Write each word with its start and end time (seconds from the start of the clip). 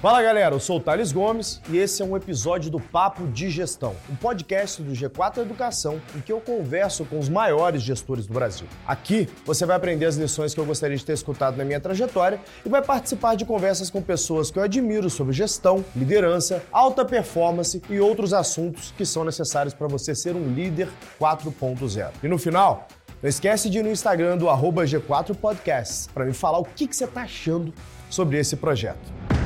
Fala 0.00 0.22
galera, 0.22 0.54
eu 0.54 0.60
sou 0.60 0.78
o 0.78 0.80
Thales 0.80 1.12
Gomes 1.12 1.60
e 1.68 1.76
esse 1.76 2.00
é 2.00 2.04
um 2.06 2.16
episódio 2.16 2.70
do 2.70 2.80
Papo 2.80 3.26
de 3.26 3.50
Gestão, 3.50 3.94
um 4.08 4.16
podcast 4.16 4.80
do 4.80 4.92
G4 4.92 5.42
Educação 5.42 6.00
em 6.16 6.22
que 6.22 6.32
eu 6.32 6.40
converso 6.40 7.04
com 7.04 7.18
os 7.18 7.28
maiores 7.28 7.82
gestores 7.82 8.26
do 8.26 8.32
Brasil. 8.32 8.66
Aqui 8.86 9.28
você 9.44 9.66
vai 9.66 9.76
aprender 9.76 10.06
as 10.06 10.16
lições 10.16 10.54
que 10.54 10.60
eu 10.60 10.64
gostaria 10.64 10.96
de 10.96 11.04
ter 11.04 11.12
escutado 11.12 11.58
na 11.58 11.66
minha 11.66 11.78
trajetória 11.78 12.40
e 12.64 12.68
vai 12.70 12.80
participar 12.80 13.34
de 13.34 13.44
conversas 13.44 13.90
com 13.90 14.00
pessoas 14.00 14.50
que 14.50 14.58
eu 14.58 14.62
admiro 14.62 15.10
sobre 15.10 15.34
gestão, 15.34 15.84
liderança, 15.94 16.62
alta 16.72 17.04
performance 17.04 17.82
e 17.90 18.00
outros 18.00 18.32
assuntos 18.32 18.94
que 18.96 19.04
são 19.04 19.22
necessários 19.22 19.74
para 19.74 19.86
você 19.86 20.14
ser 20.14 20.34
um 20.34 20.54
líder 20.54 20.88
4.0. 21.20 22.10
E 22.22 22.26
no 22.26 22.38
final, 22.38 22.88
não 23.22 23.28
esquece 23.28 23.68
de 23.68 23.80
ir 23.80 23.82
no 23.82 23.90
Instagram 23.90 24.38
do 24.38 24.46
G4 24.46 25.36
Podcasts 25.36 26.06
para 26.06 26.24
me 26.24 26.32
falar 26.32 26.58
o 26.58 26.64
que, 26.64 26.86
que 26.86 26.96
você 26.96 27.04
está 27.04 27.24
achando 27.24 27.70
sobre 28.08 28.38
esse 28.38 28.56
projeto. 28.56 29.39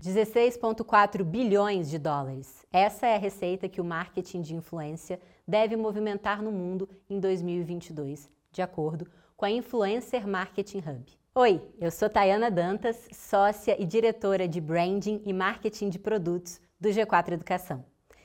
16,4 0.00 1.22
bilhões 1.22 1.90
de 1.90 1.98
dólares. 1.98 2.64
Essa 2.72 3.06
é 3.06 3.16
a 3.16 3.18
receita 3.18 3.68
que 3.68 3.82
o 3.82 3.84
marketing 3.84 4.40
de 4.40 4.54
influência 4.54 5.20
deve 5.46 5.76
movimentar 5.76 6.42
no 6.42 6.50
mundo 6.50 6.88
em 7.08 7.20
2022, 7.20 8.30
de 8.50 8.62
acordo 8.62 9.06
com 9.36 9.44
a 9.44 9.50
Influencer 9.50 10.26
Marketing 10.26 10.78
Hub. 10.78 11.04
Oi, 11.34 11.62
eu 11.78 11.90
sou 11.90 12.08
Tayana 12.08 12.50
Dantas, 12.50 13.08
sócia 13.12 13.76
e 13.78 13.84
diretora 13.84 14.48
de 14.48 14.58
branding 14.58 15.20
e 15.26 15.34
marketing 15.34 15.90
de 15.90 15.98
produtos 15.98 16.58
do 16.80 16.88
G4 16.88 17.32
Educação. 17.32 17.84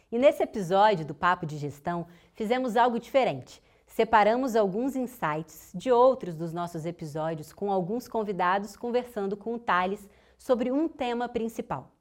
E 0.09 0.17
nesse 0.17 0.43
episódio 0.43 1.05
do 1.05 1.13
Papo 1.13 1.45
de 1.45 1.57
Gestão, 1.57 2.07
fizemos 2.33 2.77
algo 2.77 2.97
diferente. 2.97 3.61
Separamos 3.85 4.55
alguns 4.55 4.95
insights 4.95 5.71
de 5.75 5.91
outros 5.91 6.35
dos 6.35 6.53
nossos 6.53 6.85
episódios 6.85 7.51
com 7.51 7.69
alguns 7.69 8.07
convidados 8.07 8.77
conversando 8.77 9.35
com 9.35 9.55
o 9.55 9.59
Thales 9.59 10.07
sobre 10.37 10.71
um 10.71 10.87
tema 10.87 11.27
principal: 11.27 11.91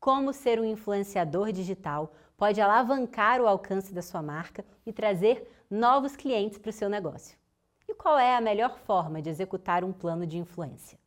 como 0.00 0.32
ser 0.32 0.60
um 0.60 0.64
influenciador 0.64 1.52
digital 1.52 2.12
pode 2.36 2.60
alavancar 2.60 3.40
o 3.40 3.48
alcance 3.48 3.92
da 3.92 4.00
sua 4.00 4.22
marca 4.22 4.64
e 4.86 4.92
trazer 4.92 5.64
novos 5.68 6.14
clientes 6.14 6.56
para 6.56 6.70
o 6.70 6.72
seu 6.72 6.88
negócio. 6.88 7.36
E 7.88 7.94
qual 7.94 8.18
é 8.18 8.36
a 8.36 8.40
melhor 8.40 8.78
forma 8.78 9.20
de 9.20 9.28
executar 9.28 9.82
um 9.82 9.92
plano 9.92 10.26
de 10.26 10.38
influência? 10.38 10.98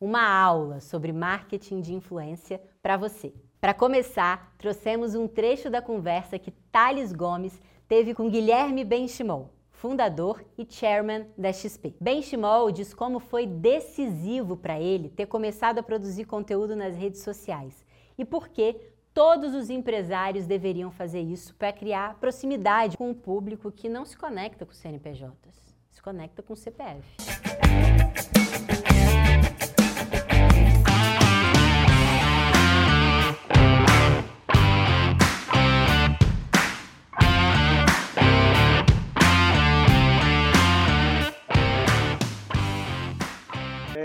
Uma 0.00 0.26
aula 0.26 0.80
sobre 0.80 1.12
marketing 1.12 1.80
de 1.80 1.92
influência 1.92 2.60
para 2.82 2.96
você. 2.96 3.34
Para 3.60 3.74
começar, 3.74 4.54
trouxemos 4.56 5.14
um 5.14 5.26
trecho 5.26 5.68
da 5.68 5.82
conversa 5.82 6.38
que 6.38 6.50
Thales 6.50 7.12
Gomes 7.12 7.60
teve 7.88 8.14
com 8.14 8.30
Guilherme 8.30 8.84
Benchimol, 8.84 9.50
fundador 9.80 10.44
e 10.58 10.66
chairman 10.68 11.26
da 11.38 11.50
XP. 11.50 11.94
Ben 11.98 12.20
Shimol 12.20 12.70
diz 12.70 12.92
como 12.92 13.18
foi 13.18 13.46
decisivo 13.46 14.54
para 14.54 14.78
ele 14.78 15.08
ter 15.08 15.24
começado 15.24 15.78
a 15.78 15.82
produzir 15.82 16.26
conteúdo 16.26 16.76
nas 16.76 16.94
redes 16.94 17.22
sociais 17.22 17.82
e 18.18 18.22
por 18.22 18.48
que 18.50 18.76
todos 19.14 19.54
os 19.54 19.70
empresários 19.70 20.46
deveriam 20.46 20.90
fazer 20.90 21.22
isso 21.22 21.54
para 21.54 21.72
criar 21.72 22.16
proximidade 22.20 22.98
com 22.98 23.10
o 23.10 23.14
público 23.14 23.72
que 23.72 23.88
não 23.88 24.04
se 24.04 24.18
conecta 24.18 24.66
com 24.66 24.72
CNPJs, 24.74 25.74
se 25.88 26.02
conecta 26.02 26.42
com 26.42 26.54
CPF. 26.54 27.16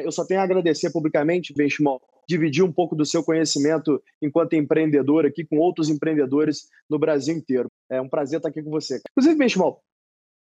Eu 0.05 0.11
só 0.11 0.25
tenho 0.25 0.39
a 0.39 0.43
agradecer 0.43 0.91
publicamente, 0.91 1.53
Benchimol, 1.53 2.01
dividir 2.27 2.63
um 2.63 2.71
pouco 2.71 2.95
do 2.95 3.05
seu 3.05 3.23
conhecimento 3.23 4.01
enquanto 4.21 4.53
empreendedor 4.53 5.25
aqui 5.25 5.43
com 5.43 5.57
outros 5.57 5.89
empreendedores 5.89 6.69
no 6.89 6.99
Brasil 6.99 7.35
inteiro. 7.35 7.69
É 7.89 7.99
um 7.99 8.09
prazer 8.09 8.37
estar 8.37 8.49
aqui 8.49 8.63
com 8.63 8.69
você. 8.69 9.01
Inclusive, 9.11 9.37
Benchimol, 9.37 9.81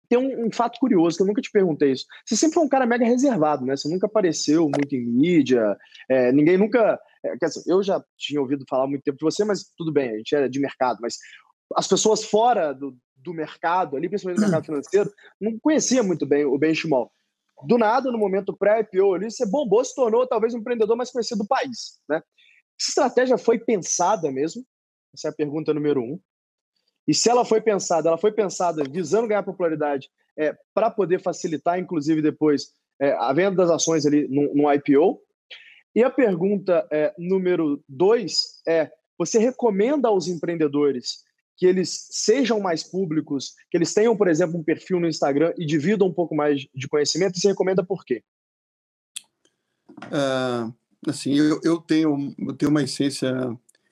tem 0.09 0.19
um, 0.19 0.47
um, 0.47 0.53
fato 0.53 0.78
curioso 0.78 1.16
que 1.16 1.22
eu 1.22 1.26
nunca 1.26 1.41
te 1.41 1.50
perguntei 1.50 1.92
isso. 1.92 2.04
Você 2.26 2.36
sempre 2.36 2.54
foi 2.54 2.64
um 2.64 2.69
cara 2.69 2.86
mega 2.86 3.04
reservado, 3.04 3.64
né? 3.64 3.76
Você 3.76 3.88
nunca 3.88 4.06
apareceu 4.06 4.69
muito 4.69 4.94
em 4.94 5.00
mídia, 5.00 5.76
é, 6.09 6.31
ninguém 6.32 6.59
nunca. 6.59 7.00
É, 7.25 7.36
dizer, 7.36 7.62
eu 7.66 7.82
já 7.82 8.03
tinha 8.19 8.41
ouvido 8.41 8.65
falar 8.69 8.86
muito 8.86 9.03
tempo 9.03 9.16
de 9.16 9.25
você, 9.25 9.44
mas 9.44 9.65
tudo 9.76 9.92
bem, 9.92 10.10
a 10.10 10.16
gente 10.16 10.34
era 10.34 10.50
de 10.50 10.60
mercado, 10.60 10.98
mas 11.00 11.16
as 11.76 11.86
pessoas 11.86 12.25
fora 12.25 12.72
do, 12.72 12.97
do 13.16 13.32
mercado, 13.32 13.97
ali, 13.97 14.09
principalmente 14.09 14.41
do 14.41 14.42
mercado 14.42 14.66
financeiro, 14.66 15.10
não 15.41 15.59
conheciam 15.59 16.04
muito 16.04 16.26
bem 16.26 16.44
o 16.44 16.59
Benchimol 16.59 17.10
do 17.64 17.78
nada, 17.78 18.10
no 18.10 18.18
momento 18.18 18.56
pré-IPO 18.56 19.14
ali, 19.14 19.30
você 19.30 19.46
bombou, 19.46 19.84
se 19.84 19.94
tornou 19.94 20.26
talvez 20.26 20.54
o 20.54 20.58
empreendedor 20.58 20.96
mais 20.96 21.10
conhecido 21.10 21.38
do 21.38 21.46
país. 21.46 22.00
Né? 22.08 22.22
Essa 22.80 22.90
estratégia 22.90 23.38
foi 23.38 23.58
pensada 23.58 24.30
mesmo? 24.30 24.64
Essa 25.14 25.28
é 25.28 25.30
a 25.30 25.34
pergunta 25.34 25.74
número 25.74 26.00
um. 26.02 26.18
E 27.06 27.14
se 27.14 27.28
ela 27.28 27.44
foi 27.44 27.60
pensada, 27.60 28.08
ela 28.08 28.18
foi 28.18 28.32
pensada 28.32 28.82
visando 28.84 29.28
ganhar 29.28 29.42
popularidade 29.42 30.08
é, 30.36 30.56
para 30.74 30.91
poder 30.91 31.20
facilitar, 31.20 31.78
inclusive, 31.78 32.22
depois 32.22 32.72
é, 33.00 33.12
a 33.12 33.32
venda 33.32 33.56
das 33.56 33.70
ações 33.70 34.06
ali 34.06 34.28
no, 34.28 34.54
no 34.54 34.72
IPO. 34.72 35.20
E 35.94 36.02
a 36.02 36.10
pergunta 36.10 36.86
é, 36.91 37.12
número 37.18 37.82
dois 37.88 38.62
é: 38.66 38.91
você 39.18 39.38
recomenda 39.38 40.08
aos 40.08 40.28
empreendedores 40.28 41.24
que 41.56 41.66
eles 41.66 42.08
sejam 42.10 42.60
mais 42.60 42.82
públicos, 42.82 43.54
que 43.70 43.76
eles 43.76 43.92
tenham, 43.94 44.16
por 44.16 44.28
exemplo, 44.28 44.58
um 44.58 44.64
perfil 44.64 44.98
no 44.98 45.08
Instagram 45.08 45.52
e 45.56 45.66
dividam 45.66 46.08
um 46.08 46.12
pouco 46.12 46.34
mais 46.34 46.66
de 46.74 46.88
conhecimento? 46.88 47.36
E 47.36 47.40
você 47.40 47.48
recomenda 47.48 47.84
por 47.84 48.04
quê? 48.04 48.22
Uh, 50.06 50.72
assim, 51.08 51.34
eu, 51.34 51.60
eu, 51.62 51.78
tenho, 51.78 52.34
eu 52.38 52.54
tenho 52.54 52.70
uma 52.70 52.82
essência 52.82 53.32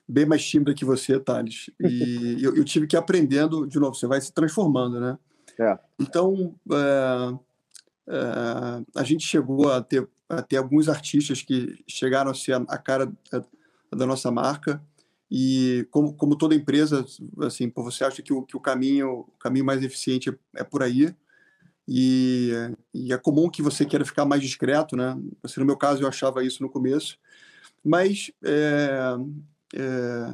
bem 0.07 0.25
mais 0.25 0.45
tímida 0.45 0.73
que 0.73 0.83
você, 0.83 1.19
Thales. 1.19 1.69
E 1.79 2.37
eu, 2.43 2.55
eu, 2.55 2.65
tive 2.65 2.87
que 2.87 2.95
ir 2.95 2.99
aprendendo, 2.99 3.65
de 3.65 3.79
novo, 3.79 3.95
você 3.95 4.07
vai 4.07 4.19
se 4.19 4.33
transformando, 4.33 4.99
né? 4.99 5.17
É. 5.59 5.77
Então, 5.99 6.55
uh, 6.67 7.33
uh, 8.07 8.85
a 8.95 9.03
gente 9.03 9.25
chegou 9.25 9.71
a 9.71 9.81
ter, 9.81 10.07
a 10.27 10.41
ter 10.41 10.57
alguns 10.57 10.89
artistas 10.89 11.41
que 11.41 11.81
chegaram 11.87 12.31
a 12.31 12.33
ser 12.33 12.53
a, 12.53 12.57
a 12.67 12.77
cara 12.77 13.11
da, 13.31 13.43
da 13.95 14.05
nossa 14.05 14.31
marca. 14.31 14.81
E 15.31 15.87
como, 15.89 16.13
como 16.13 16.35
toda 16.35 16.53
empresa, 16.53 17.05
assim, 17.39 17.71
você 17.73 18.03
acha 18.03 18.21
que 18.21 18.33
o, 18.33 18.43
que 18.43 18.57
o 18.57 18.59
caminho 18.59 19.19
o 19.19 19.37
caminho 19.39 19.63
mais 19.63 19.81
eficiente 19.81 20.29
é, 20.29 20.33
é 20.55 20.63
por 20.63 20.83
aí. 20.83 21.15
E, 21.87 22.51
e, 22.93 23.13
é 23.13 23.17
comum 23.17 23.49
que 23.49 23.61
você 23.61 23.85
queira 23.85 24.03
ficar 24.03 24.25
mais 24.25 24.41
discreto, 24.41 24.97
né? 24.97 25.17
Assim, 25.41 25.61
no 25.61 25.65
meu 25.65 25.77
caso, 25.77 26.03
eu 26.03 26.07
achava 26.07 26.43
isso 26.43 26.61
no 26.61 26.69
começo. 26.69 27.17
Mas 27.83 28.29
é, 28.43 29.15
é, 29.73 30.33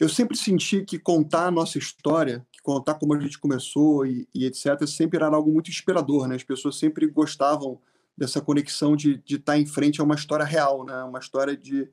eu 0.00 0.08
sempre 0.08 0.36
senti 0.36 0.82
que 0.82 0.98
contar 0.98 1.46
a 1.46 1.50
nossa 1.50 1.78
história, 1.78 2.44
que 2.50 2.60
contar 2.60 2.94
como 2.94 3.14
a 3.14 3.20
gente 3.20 3.38
começou 3.38 4.04
e, 4.04 4.28
e, 4.34 4.46
etc., 4.46 4.84
sempre 4.86 5.16
era 5.16 5.28
algo 5.28 5.50
muito 5.52 5.70
inspirador, 5.70 6.26
né? 6.26 6.34
As 6.34 6.42
pessoas 6.42 6.76
sempre 6.76 7.06
gostavam 7.06 7.80
dessa 8.18 8.40
conexão 8.40 8.96
de, 8.96 9.16
de 9.18 9.36
estar 9.36 9.56
em 9.58 9.66
frente 9.66 10.00
a 10.00 10.04
uma 10.04 10.16
história 10.16 10.44
real, 10.44 10.84
né? 10.84 11.02
Uma 11.04 11.20
história 11.20 11.56
de, 11.56 11.88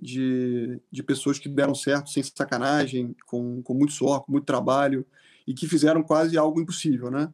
de, 0.00 0.80
de 0.90 1.02
pessoas 1.02 1.38
que 1.38 1.48
deram 1.48 1.74
certo 1.74 2.10
sem 2.10 2.22
sacanagem, 2.22 3.14
com, 3.26 3.62
com 3.62 3.74
muito 3.74 3.92
suor, 3.92 4.22
com 4.22 4.32
muito 4.32 4.44
trabalho, 4.44 5.04
e 5.46 5.52
que 5.54 5.66
fizeram 5.66 6.02
quase 6.02 6.36
algo 6.38 6.60
impossível, 6.60 7.10
né? 7.10 7.32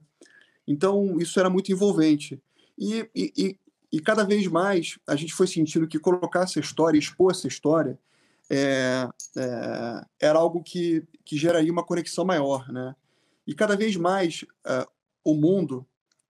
Então, 0.67 1.19
isso 1.19 1.39
era 1.39 1.51
muito 1.51 1.71
envolvente. 1.71 2.41
E, 2.79 3.09
e, 3.15 3.59
e 3.93 4.01
cada 4.01 4.25
vez 4.25 4.47
mais 4.47 4.99
a 5.07 5.15
gente 5.15 5.35
foi 5.35 5.47
sentindo 5.47 5.87
que 5.87 5.99
colocar 5.99 6.41
essa 6.41 6.59
história, 6.59 6.99
expor 6.99 7.33
essa 7.33 7.47
história, 7.47 7.99
é, 8.51 9.09
é, 9.37 10.05
era 10.21 10.39
algo 10.39 10.63
que, 10.63 11.05
que 11.25 11.37
geraria 11.37 11.71
uma 11.71 11.85
conexão 11.85 12.25
maior, 12.25 12.71
né? 12.73 12.95
E 13.47 13.55
cada 13.55 13.77
vez 13.77 13.97
mais 13.97 14.45
é, 14.67 14.87
o 15.23 15.35
mundo 15.35 15.87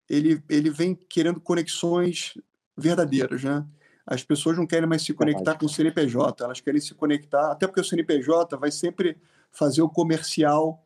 ele, 0.09 0.43
ele 0.49 0.71
vem 0.71 0.95
querendo 0.95 1.41
conexões 1.41 2.35
verdadeiras, 2.77 3.43
né? 3.43 3.65
As 4.07 4.23
pessoas 4.23 4.57
não 4.57 4.67
querem 4.67 4.89
mais 4.89 5.03
se 5.03 5.15
conectar 5.15 5.57
com 5.57 5.67
o 5.67 5.69
CNPJ, 5.69 6.45
elas 6.45 6.61
querem 6.61 6.81
se 6.81 6.95
conectar, 6.95 7.53
até 7.53 7.67
porque 7.67 7.81
o 7.81 7.85
CNPJ 7.85 8.57
vai 8.57 8.71
sempre 8.71 9.17
fazer 9.51 9.83
o 9.83 9.89
comercial 9.89 10.85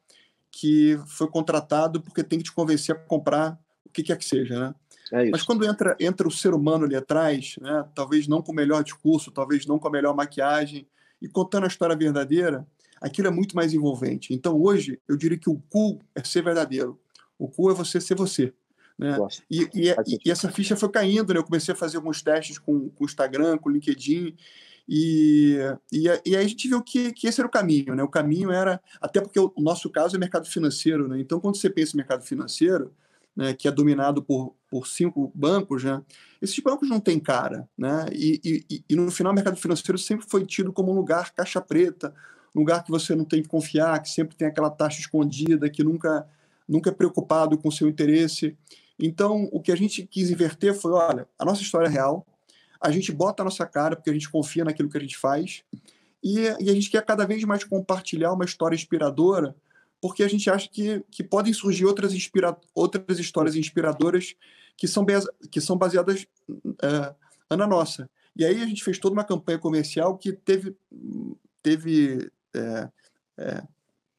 que 0.50 0.98
foi 1.06 1.28
contratado 1.28 2.00
porque 2.00 2.22
tem 2.22 2.38
que 2.38 2.46
te 2.46 2.52
convencer 2.52 2.94
a 2.94 2.98
comprar 2.98 3.58
o 3.84 3.90
que 3.90 4.02
quer 4.02 4.16
que 4.16 4.24
seja, 4.24 4.58
né? 4.58 4.74
É 5.10 5.30
Mas 5.30 5.42
quando 5.42 5.64
entra, 5.64 5.96
entra 5.98 6.28
o 6.28 6.30
ser 6.30 6.52
humano 6.52 6.84
ali 6.84 6.94
atrás, 6.94 7.56
né, 7.60 7.84
talvez 7.94 8.28
não 8.28 8.42
com 8.42 8.52
o 8.52 8.54
melhor 8.54 8.84
discurso, 8.84 9.30
talvez 9.30 9.64
não 9.66 9.78
com 9.78 9.88
a 9.88 9.90
melhor 9.90 10.14
maquiagem, 10.14 10.86
e 11.20 11.26
contando 11.26 11.64
a 11.64 11.66
história 11.66 11.96
verdadeira, 11.96 12.66
aquilo 13.00 13.28
é 13.28 13.30
muito 13.30 13.56
mais 13.56 13.72
envolvente. 13.72 14.34
Então 14.34 14.60
hoje, 14.60 15.00
eu 15.08 15.16
diria 15.16 15.38
que 15.38 15.48
o 15.48 15.60
cool 15.70 16.00
é 16.14 16.22
ser 16.22 16.42
verdadeiro. 16.42 17.00
O 17.38 17.48
cool 17.48 17.70
é 17.70 17.74
você 17.74 18.00
ser 18.00 18.14
você. 18.14 18.52
Né? 18.98 19.16
E, 19.50 19.68
e, 19.74 19.94
e, 20.24 20.30
essa 20.30 20.50
ficha 20.50 20.76
foi 20.76 20.88
caindo, 20.88 21.32
né? 21.32 21.38
Eu 21.38 21.44
comecei 21.44 21.72
a 21.72 21.76
fazer 21.76 21.98
alguns 21.98 22.20
testes 22.20 22.58
com 22.58 22.90
o 22.98 23.04
Instagram, 23.04 23.56
com 23.58 23.68
o 23.68 23.72
LinkedIn, 23.72 24.34
e, 24.88 25.58
e, 25.92 26.08
aí 26.08 26.36
a 26.36 26.48
gente 26.48 26.66
viu 26.66 26.82
que, 26.82 27.12
que 27.12 27.26
esse 27.26 27.40
era 27.40 27.46
o 27.46 27.50
caminho, 27.50 27.94
né? 27.94 28.02
O 28.02 28.08
caminho 28.08 28.50
era, 28.50 28.80
até 29.00 29.20
porque 29.20 29.38
o, 29.38 29.52
o 29.54 29.62
nosso 29.62 29.90
caso 29.90 30.16
é 30.16 30.18
mercado 30.18 30.48
financeiro, 30.48 31.06
né? 31.06 31.20
Então, 31.20 31.38
quando 31.38 31.56
você 31.56 31.68
pensa 31.68 31.92
em 31.94 31.98
mercado 31.98 32.24
financeiro, 32.24 32.90
né, 33.38 33.54
que 33.54 33.68
é 33.68 33.70
dominado 33.70 34.20
por, 34.20 34.56
por 34.68 34.88
cinco 34.88 35.30
bancos, 35.32 35.84
né, 35.84 36.02
esses 36.42 36.58
bancos 36.58 36.88
não 36.88 36.98
têm 36.98 37.20
cara. 37.20 37.68
Né, 37.78 38.06
e, 38.10 38.64
e, 38.68 38.84
e, 38.88 38.96
no 38.96 39.10
final, 39.12 39.30
o 39.30 39.34
mercado 39.34 39.56
financeiro 39.56 39.96
sempre 39.96 40.26
foi 40.28 40.44
tido 40.44 40.72
como 40.72 40.90
um 40.90 40.94
lugar 40.94 41.32
caixa 41.32 41.60
preta, 41.60 42.12
um 42.52 42.58
lugar 42.58 42.82
que 42.82 42.90
você 42.90 43.14
não 43.14 43.24
tem 43.24 43.40
que 43.40 43.48
confiar, 43.48 44.02
que 44.02 44.10
sempre 44.10 44.36
tem 44.36 44.48
aquela 44.48 44.70
taxa 44.70 44.98
escondida, 44.98 45.70
que 45.70 45.84
nunca, 45.84 46.26
nunca 46.68 46.90
é 46.90 46.92
preocupado 46.92 47.56
com 47.56 47.68
o 47.68 47.72
seu 47.72 47.88
interesse. 47.88 48.56
Então, 48.98 49.48
o 49.52 49.60
que 49.60 49.72
a 49.72 49.76
gente 49.76 50.06
quis 50.06 50.30
inverter 50.30 50.74
foi: 50.74 50.92
olha, 50.92 51.26
a 51.38 51.44
nossa 51.44 51.62
história 51.62 51.86
é 51.86 51.90
real, 51.90 52.26
a 52.80 52.90
gente 52.90 53.12
bota 53.12 53.42
a 53.42 53.44
nossa 53.44 53.66
cara 53.66 53.96
porque 53.96 54.10
a 54.10 54.12
gente 54.12 54.30
confia 54.30 54.64
naquilo 54.64 54.88
que 54.88 54.98
a 54.98 55.00
gente 55.00 55.16
faz, 55.16 55.62
e, 56.22 56.40
e 56.60 56.70
a 56.70 56.74
gente 56.74 56.90
quer 56.90 57.04
cada 57.04 57.26
vez 57.26 57.44
mais 57.44 57.64
compartilhar 57.64 58.32
uma 58.32 58.44
história 58.44 58.74
inspiradora 58.74 59.54
porque 60.00 60.22
a 60.22 60.28
gente 60.28 60.48
acha 60.48 60.68
que, 60.68 61.02
que 61.10 61.24
podem 61.24 61.52
surgir 61.52 61.84
outras, 61.84 62.12
inspira 62.14 62.56
outras 62.74 63.18
histórias 63.18 63.56
inspiradoras 63.56 64.34
que 64.76 64.86
são, 64.86 65.04
que 65.50 65.60
são 65.60 65.76
baseadas 65.76 66.26
é, 66.82 67.56
na 67.56 67.66
nossa. 67.66 68.08
E 68.36 68.44
aí 68.44 68.62
a 68.62 68.66
gente 68.66 68.84
fez 68.84 68.98
toda 68.98 69.14
uma 69.14 69.24
campanha 69.24 69.58
comercial 69.58 70.16
que 70.16 70.32
teve, 70.32 70.76
teve 71.62 72.30
é, 72.54 72.88
é, 73.38 73.62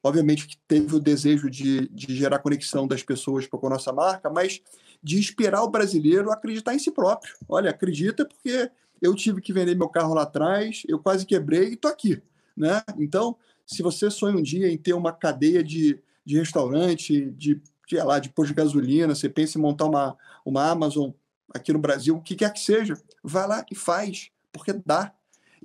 obviamente 0.04 0.48
que 0.48 0.58
teve 0.68 0.96
o 0.96 1.00
desejo 1.00 1.50
de, 1.50 1.88
de 1.90 2.16
gerar 2.16 2.40
conexão 2.40 2.88
das 2.88 3.04
pessoas 3.04 3.48
com 3.48 3.68
a 3.68 3.70
nossa 3.70 3.92
marca, 3.92 4.30
mas 4.30 4.62
de 5.02 5.18
inspirar 5.18 5.64
o 5.64 5.70
brasileiro 5.70 6.32
acreditar 6.32 6.74
em 6.74 6.80
si 6.80 6.92
próprio. 6.92 7.36
Olha, 7.48 7.70
acredita 7.70 8.26
porque 8.26 8.70
eu 9.02 9.16
tive 9.16 9.42
que 9.42 9.54
vender 9.54 9.76
meu 9.76 9.90
carro 9.90 10.14
lá 10.14 10.24
atrás, 10.24 10.84
eu 10.88 11.00
quase 11.00 11.26
quebrei 11.26 11.70
e 11.70 11.74
estou 11.74 11.92
aqui. 11.92 12.22
Né? 12.56 12.82
Então, 12.98 13.38
se 13.66 13.82
você 13.82 14.10
sonha 14.10 14.38
um 14.38 14.42
dia 14.42 14.70
em 14.70 14.78
ter 14.78 14.94
uma 14.94 15.14
cadeia 15.14 15.64
de, 15.64 16.00
de 16.26 16.38
restaurante, 16.38 17.32
de, 17.32 17.62
de, 17.88 17.98
lá, 17.98 18.20
de 18.20 18.30
posto 18.30 18.50
de 18.50 18.56
gasolina, 18.56 19.16
você 19.16 19.30
pensa 19.30 19.58
em 19.58 19.62
montar 19.62 19.86
uma, 19.86 20.18
uma 20.46 20.70
Amazon 20.70 21.12
aqui 21.54 21.72
no 21.72 21.80
Brasil, 21.80 22.16
o 22.16 22.22
que 22.22 22.36
quer 22.36 22.52
que 22.54 22.60
seja, 22.60 23.00
vai 23.24 23.48
lá 23.48 23.66
e 23.72 23.76
faz, 23.76 24.30
porque 24.52 24.74
dá. 24.86 25.14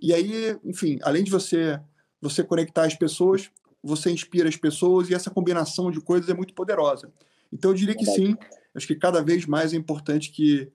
E 0.00 0.12
aí, 0.12 0.56
enfim, 0.64 0.98
além 1.02 1.24
de 1.24 1.30
você 1.30 1.80
você 2.24 2.42
conectar 2.42 2.84
as 2.84 2.94
pessoas, 2.94 3.50
você 3.84 4.10
inspira 4.10 4.48
as 4.48 4.56
pessoas 4.56 5.10
e 5.10 5.14
essa 5.14 5.30
combinação 5.30 5.90
de 5.90 6.00
coisas 6.00 6.28
é 6.28 6.34
muito 6.34 6.54
poderosa. 6.54 7.12
Então, 7.52 7.70
eu 7.70 7.74
diria 7.74 7.94
que 7.94 8.06
sim, 8.06 8.34
acho 8.74 8.86
que 8.86 8.96
cada 8.96 9.22
vez 9.22 9.46
mais 9.46 9.74
é 9.74 9.76
importante 9.76 10.30
que, 10.30 10.72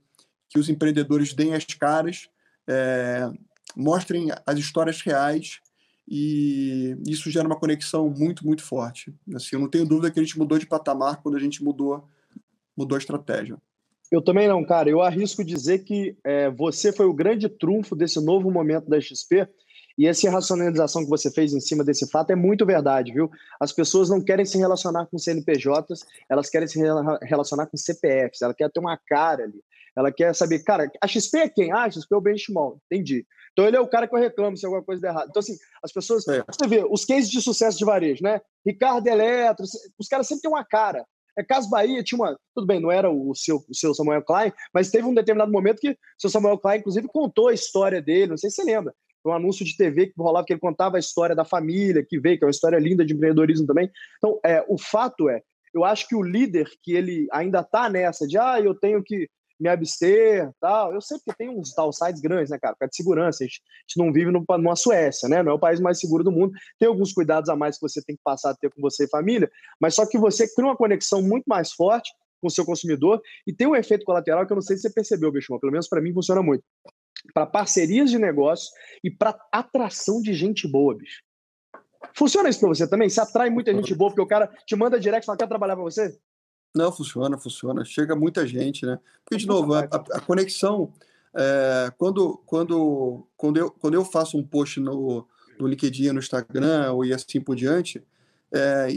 que 0.48 0.60
os 0.60 0.70
empreendedores 0.70 1.34
deem 1.34 1.56
as 1.56 1.66
caras, 1.66 2.30
é, 2.68 3.30
mostrem 3.76 4.30
as 4.46 4.60
histórias 4.60 5.02
reais 5.02 5.60
e 6.08 6.96
isso 7.08 7.30
gera 7.30 7.48
uma 7.48 7.60
conexão 7.60 8.10
muito, 8.10 8.46
muito 8.46 8.64
forte. 8.64 9.14
Assim, 9.36 9.50
eu 9.54 9.60
não 9.60 9.70
tenho 9.70 9.86
dúvida 9.86 10.10
que 10.10 10.20
a 10.20 10.24
gente 10.24 10.38
mudou 10.40 10.58
de 10.58 10.66
patamar 10.66 11.22
quando 11.22 11.36
a 11.36 11.40
gente 11.40 11.64
mudou, 11.64 12.08
mudou 12.76 12.96
a 12.96 13.00
estratégia. 13.00 13.58
Eu 14.12 14.22
também 14.22 14.48
não, 14.48 14.64
cara. 14.66 14.90
Eu 14.90 15.02
arrisco 15.02 15.44
dizer 15.44 15.80
que 15.80 16.18
é, 16.24 16.50
você 16.50 16.92
foi 16.92 17.06
o 17.06 17.14
grande 17.14 17.48
trunfo 17.48 17.96
desse 17.96 18.20
novo 18.20 18.50
momento 18.50 18.90
da 18.90 19.00
XP 19.00 19.48
e 20.00 20.08
essa 20.08 20.30
racionalização 20.30 21.04
que 21.04 21.10
você 21.10 21.30
fez 21.30 21.52
em 21.52 21.60
cima 21.60 21.84
desse 21.84 22.10
fato 22.10 22.32
é 22.32 22.36
muito 22.36 22.66
verdade, 22.66 23.12
viu? 23.12 23.30
As 23.60 23.74
pessoas 23.74 24.10
não 24.10 24.24
querem 24.24 24.46
se 24.46 24.58
relacionar 24.58 25.06
com 25.08 25.18
CNPJs, 25.18 26.06
elas 26.30 26.50
querem 26.50 26.70
se 26.70 26.80
relacionar 27.22 27.66
com 27.66 27.76
CPFs, 27.76 28.42
ela 28.42 28.54
quer 28.54 28.72
ter 28.72 28.80
uma 28.80 28.98
cara 28.98 29.44
ali. 29.44 29.62
Ela 29.98 30.10
quer 30.10 30.34
saber, 30.34 30.60
cara, 30.60 30.90
a 31.02 31.06
XP 31.06 31.38
é 31.40 31.50
quem? 31.50 31.74
Ah, 31.74 31.84
a 31.84 31.92
XP 31.92 32.08
é 32.14 32.16
o 32.16 32.22
benchmark, 32.22 32.78
entendi. 32.90 33.26
Então 33.52 33.68
ele 33.68 33.76
é 33.76 33.82
o 33.82 33.90
cara 33.90 34.08
que 34.08 34.16
eu 34.16 34.20
reclamo 34.20 34.56
se 34.56 34.66
alguma 34.66 34.82
coisa 34.82 35.02
der 35.02 35.10
errado. 35.10 35.28
Então, 35.32 35.42
assim, 35.42 35.58
as 35.84 35.92
pessoas. 35.92 36.26
É. 36.30 36.46
Você 36.48 36.66
vê, 36.66 36.86
os 36.90 37.04
cases 37.04 37.30
de 37.30 37.42
sucesso 37.42 37.78
de 37.78 37.84
varejo, 37.84 38.24
né? 38.24 38.40
Ricardo 38.66 39.06
Eletro, 39.06 39.66
os 40.00 40.08
caras 40.08 40.28
sempre 40.28 40.44
têm 40.44 40.52
uma 40.52 40.64
cara. 40.64 41.06
É 41.38 41.44
Caso 41.44 41.70
Bahia 41.70 42.02
tinha 42.02 42.18
uma. 42.18 42.40
Tudo 42.56 42.66
bem, 42.66 42.80
não 42.80 42.90
era 42.90 43.12
o 43.12 43.36
seu, 43.36 43.58
o 43.70 43.76
seu 43.76 43.94
Samuel 43.94 44.24
Klein, 44.24 44.54
mas 44.74 44.90
teve 44.90 45.06
um 45.06 45.14
determinado 45.14 45.52
momento 45.52 45.80
que 45.80 45.92
o 45.92 45.98
seu 46.18 46.30
Samuel 46.30 46.58
Klein, 46.58 46.80
inclusive, 46.80 47.08
contou 47.10 47.50
a 47.50 47.54
história 47.54 48.02
dele. 48.02 48.32
Não 48.32 48.38
sei 48.38 48.50
se 48.50 48.58
você 48.58 48.64
lembra. 48.64 48.94
Um 49.26 49.34
anúncio 49.34 49.66
de 49.66 49.76
TV 49.76 50.08
que 50.08 50.14
rolava 50.18 50.46
que 50.46 50.54
ele 50.54 50.60
contava 50.60 50.98
a 50.98 51.00
história 51.00 51.36
da 51.36 51.46
família 51.46 52.06
que 52.08 52.20
veio, 52.20 52.38
que 52.38 52.44
é 52.44 52.48
uma 52.48 52.52
história 52.52 52.78
linda 52.78 53.06
de 53.06 53.14
empreendedorismo 53.14 53.68
também. 53.68 53.90
Então, 54.18 54.40
é, 54.46 54.64
o 54.68 54.78
fato 54.78 55.30
é, 55.30 55.42
eu 55.74 55.84
acho 55.84 56.08
que 56.08 56.16
o 56.16 56.24
líder 56.24 56.70
que 56.82 56.94
ele 56.94 57.28
ainda 57.32 57.60
está 57.60 57.90
nessa 57.90 58.28
de 58.28 58.38
ah, 58.38 58.60
eu 58.60 58.74
tenho 58.74 59.04
que 59.04 59.30
me 59.60 59.68
abster, 59.68 60.50
tal. 60.60 60.94
Eu 60.94 61.02
sei 61.02 61.18
que 61.20 61.36
tem 61.38 61.50
uns 61.50 61.74
downsides 61.76 62.22
grandes, 62.22 62.50
né, 62.50 62.58
cara? 62.58 62.76
Por 62.80 62.88
de 62.88 62.96
segurança. 62.96 63.44
A 63.44 63.48
gente, 63.48 63.62
a 63.62 63.82
gente 63.82 64.06
não 64.06 64.14
vive 64.14 64.32
numa 64.32 64.76
Suécia, 64.76 65.28
né? 65.28 65.44
Não 65.44 65.52
é 65.52 65.56
o 65.56 65.60
país 65.60 65.80
mais 65.80 66.00
seguro 66.00 66.24
do 66.24 66.32
mundo. 66.32 66.54
Tem 66.80 66.88
alguns 66.88 67.12
cuidados 67.12 67.50
a 67.50 67.56
mais 67.56 67.76
que 67.76 67.82
você 67.82 68.02
tem 68.02 68.16
que 68.16 68.22
passar 68.24 68.52
a 68.52 68.56
ter 68.56 68.72
com 68.72 68.82
você 68.82 69.04
e 69.04 69.10
família, 69.10 69.52
mas 69.80 69.96
só 69.96 70.06
que 70.06 70.18
você 70.18 70.48
cria 70.48 70.68
uma 70.68 70.78
conexão 70.78 71.22
muito 71.22 71.46
mais 71.46 71.74
forte 71.74 72.10
com 72.42 72.48
o 72.48 72.52
seu 72.52 72.66
consumidor 72.66 73.22
e 73.46 73.54
tem 73.54 73.68
um 73.68 73.76
efeito 73.76 74.06
colateral 74.06 74.48
que 74.48 74.54
eu 74.54 74.56
não 74.56 74.62
sei 74.62 74.78
se 74.78 74.84
você 74.84 74.90
percebeu, 74.90 75.30
bicho, 75.30 75.60
pelo 75.60 75.72
menos 75.74 75.90
para 75.90 76.02
mim 76.02 76.14
funciona 76.14 76.42
muito. 76.42 76.64
Para 77.34 77.46
parcerias 77.46 78.10
de 78.10 78.18
negócio 78.18 78.72
e 79.04 79.12
para 79.12 79.38
atração 79.52 80.22
de 80.22 80.34
gente 80.34 80.68
boa, 80.68 80.96
bicho. 80.96 81.22
Funciona 82.14 82.50
isso 82.50 82.60
para 82.60 82.70
você 82.70 82.88
também? 82.88 83.10
Você 83.10 83.20
atrai 83.20 83.50
muita 83.50 83.74
gente 83.74 83.94
boa 83.94 84.10
porque 84.10 84.22
o 84.22 84.28
cara 84.28 84.48
te 84.66 84.76
manda 84.76 85.00
direct 85.00 85.24
e 85.24 85.26
fala, 85.26 85.38
quer 85.38 85.48
trabalhar 85.48 85.76
para 85.76 85.84
você? 85.84 86.18
Não, 86.76 86.92
funciona, 86.92 87.38
funciona. 87.38 87.84
Chega 87.84 88.16
muita 88.16 88.46
gente, 88.46 88.86
né? 88.86 89.00
Porque, 89.24 89.38
de 89.38 89.48
novo, 89.48 89.74
a, 89.74 89.82
a 89.82 90.22
conexão, 90.22 90.94
é, 91.36 91.92
quando, 91.98 92.42
quando, 92.46 93.28
quando, 93.36 93.58
eu, 93.58 93.72
quando 93.72 93.96
eu 93.96 94.06
faço 94.06 94.38
um 94.38 94.44
post 94.44 94.80
no, 94.80 95.28
no 95.60 95.68
LinkedIn, 95.68 96.12
no 96.12 96.20
Instagram 96.20 96.94
ou 96.94 97.04
e 97.04 97.14
assim 97.14 97.42
por 97.42 97.56
diante, 97.56 98.04
é, 98.52 98.88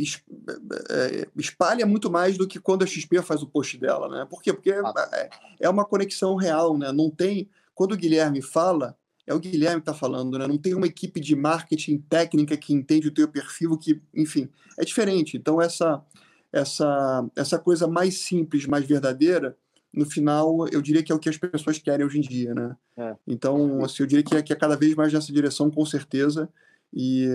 é, 0.90 1.28
espalha 1.36 1.84
muito 1.84 2.10
mais 2.10 2.38
do 2.38 2.46
que 2.46 2.58
quando 2.58 2.82
a 2.82 2.86
XP 2.86 3.20
faz 3.22 3.42
o 3.42 3.46
post 3.46 3.78
dela, 3.78 4.08
né? 4.08 4.26
Por 4.28 4.42
quê? 4.42 4.52
Porque 4.52 4.70
é, 4.70 5.30
é 5.60 5.68
uma 5.68 5.84
conexão 5.84 6.36
real, 6.36 6.76
né? 6.76 6.92
Não 6.92 7.10
tem... 7.10 7.48
Quando 7.74 7.92
o 7.92 7.96
Guilherme 7.96 8.42
fala, 8.42 8.96
é 9.26 9.34
o 9.34 9.40
Guilherme 9.40 9.80
que 9.80 9.90
está 9.90 9.94
falando, 9.94 10.38
né? 10.38 10.46
Não 10.46 10.58
tem 10.58 10.74
uma 10.74 10.86
equipe 10.86 11.20
de 11.20 11.34
marketing 11.34 11.98
técnica 11.98 12.56
que 12.56 12.74
entende 12.74 13.08
o 13.08 13.14
teu 13.14 13.28
perfil, 13.28 13.78
que, 13.78 14.00
enfim, 14.14 14.48
é 14.78 14.84
diferente. 14.84 15.36
Então, 15.36 15.60
essa 15.60 16.04
essa, 16.52 17.26
essa 17.34 17.58
coisa 17.58 17.88
mais 17.88 18.18
simples, 18.18 18.66
mais 18.66 18.84
verdadeira, 18.84 19.56
no 19.92 20.04
final, 20.04 20.66
eu 20.68 20.82
diria 20.82 21.02
que 21.02 21.10
é 21.10 21.14
o 21.14 21.18
que 21.18 21.28
as 21.28 21.36
pessoas 21.36 21.78
querem 21.78 22.04
hoje 22.04 22.18
em 22.18 22.22
dia, 22.22 22.54
né? 22.54 22.76
É. 22.96 23.16
Então, 23.26 23.82
assim, 23.84 24.02
eu 24.02 24.06
diria 24.06 24.24
que 24.24 24.36
é, 24.36 24.42
que 24.42 24.52
é 24.52 24.56
cada 24.56 24.76
vez 24.76 24.94
mais 24.94 25.12
nessa 25.12 25.32
direção, 25.32 25.70
com 25.70 25.84
certeza, 25.84 26.48
e 26.92 27.26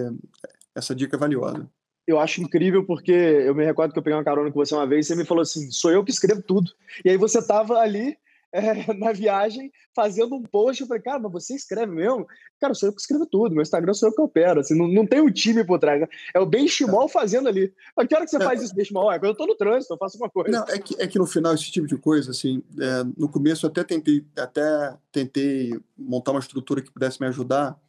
essa 0.73 0.95
dica 0.95 1.15
é 1.15 1.19
valiosa. 1.19 1.67
Eu 2.07 2.19
acho 2.19 2.41
incrível 2.41 2.85
porque 2.85 3.11
eu 3.11 3.53
me 3.53 3.65
recordo 3.65 3.91
que 3.91 3.99
eu 3.99 4.03
peguei 4.03 4.17
uma 4.17 4.23
carona 4.23 4.51
com 4.51 4.63
você 4.63 4.73
uma 4.73 4.87
vez 4.87 5.05
e 5.05 5.09
você 5.09 5.15
me 5.15 5.25
falou 5.25 5.41
assim, 5.41 5.69
sou 5.71 5.91
eu 5.91 6.03
que 6.03 6.11
escrevo 6.11 6.41
tudo. 6.41 6.71
E 7.03 7.09
aí 7.09 7.17
você 7.17 7.39
estava 7.39 7.79
ali 7.79 8.17
é, 8.51 8.93
na 8.93 9.11
viagem 9.11 9.71
fazendo 9.95 10.35
um 10.35 10.43
post. 10.43 10.81
Eu 10.81 10.87
falei, 10.87 11.03
cara, 11.03 11.19
mas 11.19 11.31
você 11.31 11.55
escreve 11.55 11.91
mesmo? 11.91 12.25
Cara, 12.59 12.73
sou 12.73 12.89
eu 12.89 12.93
que 12.93 13.01
escrevo 13.01 13.25
tudo. 13.25 13.53
Meu 13.53 13.61
Instagram 13.61 13.93
sou 13.93 14.09
eu 14.09 14.15
que 14.15 14.21
opero. 14.21 14.59
Assim, 14.59 14.77
não, 14.77 14.87
não 14.87 15.05
tem 15.05 15.21
um 15.21 15.31
time 15.31 15.63
por 15.63 15.79
trás. 15.79 16.01
Né? 16.01 16.07
É 16.33 16.39
o 16.39 16.45
Benchimol 16.45 17.05
é. 17.05 17.09
fazendo 17.09 17.47
ali. 17.47 17.73
Mas 17.95 18.07
que 18.07 18.15
hora 18.15 18.25
que 18.25 18.31
você 18.31 18.37
é. 18.37 18.41
faz 18.41 18.61
isso, 18.61 18.75
Benchimol? 18.75 19.11
É 19.11 19.19
quando 19.19 19.31
eu 19.31 19.37
tô 19.37 19.45
no 19.45 19.55
trânsito, 19.55 19.93
eu 19.93 19.97
faço 19.97 20.17
uma 20.17 20.29
coisa. 20.29 20.51
Não, 20.51 20.65
é 20.67 20.79
que, 20.79 20.95
é 21.01 21.07
que 21.07 21.19
no 21.19 21.25
final, 21.25 21.53
esse 21.53 21.71
tipo 21.71 21.87
de 21.87 21.97
coisa, 21.97 22.31
assim, 22.31 22.63
é, 22.79 23.03
no 23.17 23.29
começo 23.29 23.65
eu 23.65 23.69
até 23.69 23.83
tentei, 23.83 24.25
até 24.37 24.95
tentei 25.11 25.79
montar 25.97 26.31
uma 26.31 26.39
estrutura 26.39 26.81
que 26.81 26.91
pudesse 26.91 27.19
me 27.21 27.27
ajudar. 27.27 27.79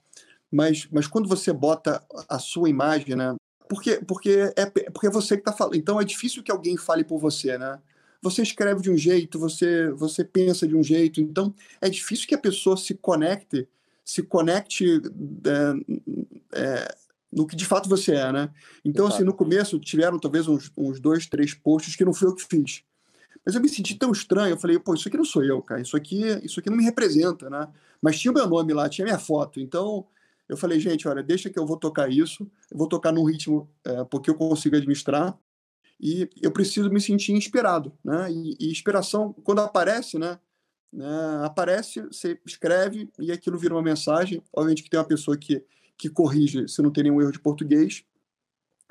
Mas, 0.50 0.88
mas 0.90 1.06
quando 1.06 1.28
você 1.28 1.52
bota 1.52 2.02
a 2.28 2.38
sua 2.38 2.70
imagem, 2.70 3.14
né? 3.14 3.34
Porque, 3.68 4.00
porque, 4.06 4.50
é, 4.56 4.64
porque 4.64 5.08
é 5.08 5.10
você 5.10 5.36
que 5.36 5.42
está 5.42 5.52
falando. 5.52 5.76
Então 5.76 6.00
é 6.00 6.04
difícil 6.04 6.42
que 6.42 6.50
alguém 6.50 6.76
fale 6.78 7.04
por 7.04 7.18
você, 7.18 7.58
né? 7.58 7.78
Você 8.20 8.42
escreve 8.42 8.82
de 8.82 8.90
um 8.90 8.96
jeito, 8.96 9.38
você, 9.38 9.90
você 9.92 10.24
pensa 10.24 10.66
de 10.66 10.74
um 10.74 10.82
jeito, 10.82 11.20
então 11.20 11.54
é 11.80 11.88
difícil 11.88 12.26
que 12.26 12.34
a 12.34 12.38
pessoa 12.38 12.76
se 12.76 12.94
conecte, 12.94 13.68
se 14.04 14.22
conecte 14.22 15.00
é, 16.52 16.60
é, 16.60 16.94
no 17.32 17.46
que 17.46 17.54
de 17.54 17.64
fato 17.64 17.88
você 17.88 18.14
é, 18.14 18.32
né? 18.32 18.50
Então, 18.84 19.06
assim, 19.06 19.22
no 19.22 19.34
começo 19.34 19.78
tiveram 19.78 20.18
talvez 20.18 20.48
uns, 20.48 20.72
uns 20.76 20.98
dois, 20.98 21.26
três 21.26 21.54
posts 21.54 21.94
que 21.94 22.04
não 22.04 22.14
foi 22.14 22.28
eu 22.28 22.34
que 22.34 22.44
fiz. 22.44 22.82
Mas 23.44 23.54
eu 23.54 23.60
me 23.60 23.68
senti 23.68 23.94
tão 23.94 24.10
estranho, 24.10 24.52
eu 24.52 24.58
falei, 24.58 24.78
pô, 24.78 24.94
isso 24.94 25.08
aqui 25.08 25.16
não 25.16 25.24
sou 25.24 25.44
eu, 25.44 25.62
cara, 25.62 25.80
isso 25.80 25.96
aqui, 25.96 26.22
isso 26.42 26.58
aqui 26.60 26.68
não 26.68 26.76
me 26.76 26.84
representa, 26.84 27.48
né? 27.48 27.68
Mas 28.02 28.18
tinha 28.18 28.32
o 28.32 28.34
meu 28.34 28.46
nome 28.46 28.72
lá, 28.72 28.88
tinha 28.88 29.04
minha 29.04 29.18
foto, 29.18 29.60
então 29.60 30.06
eu 30.48 30.56
falei, 30.56 30.80
gente, 30.80 31.06
olha, 31.06 31.22
deixa 31.22 31.50
que 31.50 31.58
eu 31.58 31.66
vou 31.66 31.76
tocar 31.76 32.10
isso, 32.10 32.50
eu 32.70 32.76
vou 32.76 32.88
tocar 32.88 33.12
num 33.12 33.24
ritmo 33.24 33.68
é, 33.84 34.04
porque 34.04 34.30
eu 34.30 34.34
consigo 34.34 34.76
administrar, 34.76 35.38
e 36.00 36.28
eu 36.40 36.52
preciso 36.52 36.90
me 36.90 37.00
sentir 37.00 37.32
inspirado, 37.32 37.92
né? 38.04 38.30
E, 38.30 38.56
e 38.60 38.70
inspiração, 38.70 39.32
quando 39.44 39.60
aparece, 39.60 40.18
né? 40.18 40.38
né? 40.92 41.06
Aparece, 41.44 42.02
você 42.02 42.38
escreve 42.46 43.10
e 43.18 43.32
aquilo 43.32 43.58
vira 43.58 43.74
uma 43.74 43.82
mensagem. 43.82 44.42
Obviamente 44.52 44.82
que 44.82 44.90
tem 44.90 44.98
uma 44.98 45.06
pessoa 45.06 45.36
que, 45.36 45.64
que 45.96 46.08
corrige 46.08 46.68
se 46.68 46.80
não 46.82 46.90
tem 46.90 47.04
nenhum 47.04 47.20
erro 47.20 47.32
de 47.32 47.40
português. 47.40 48.04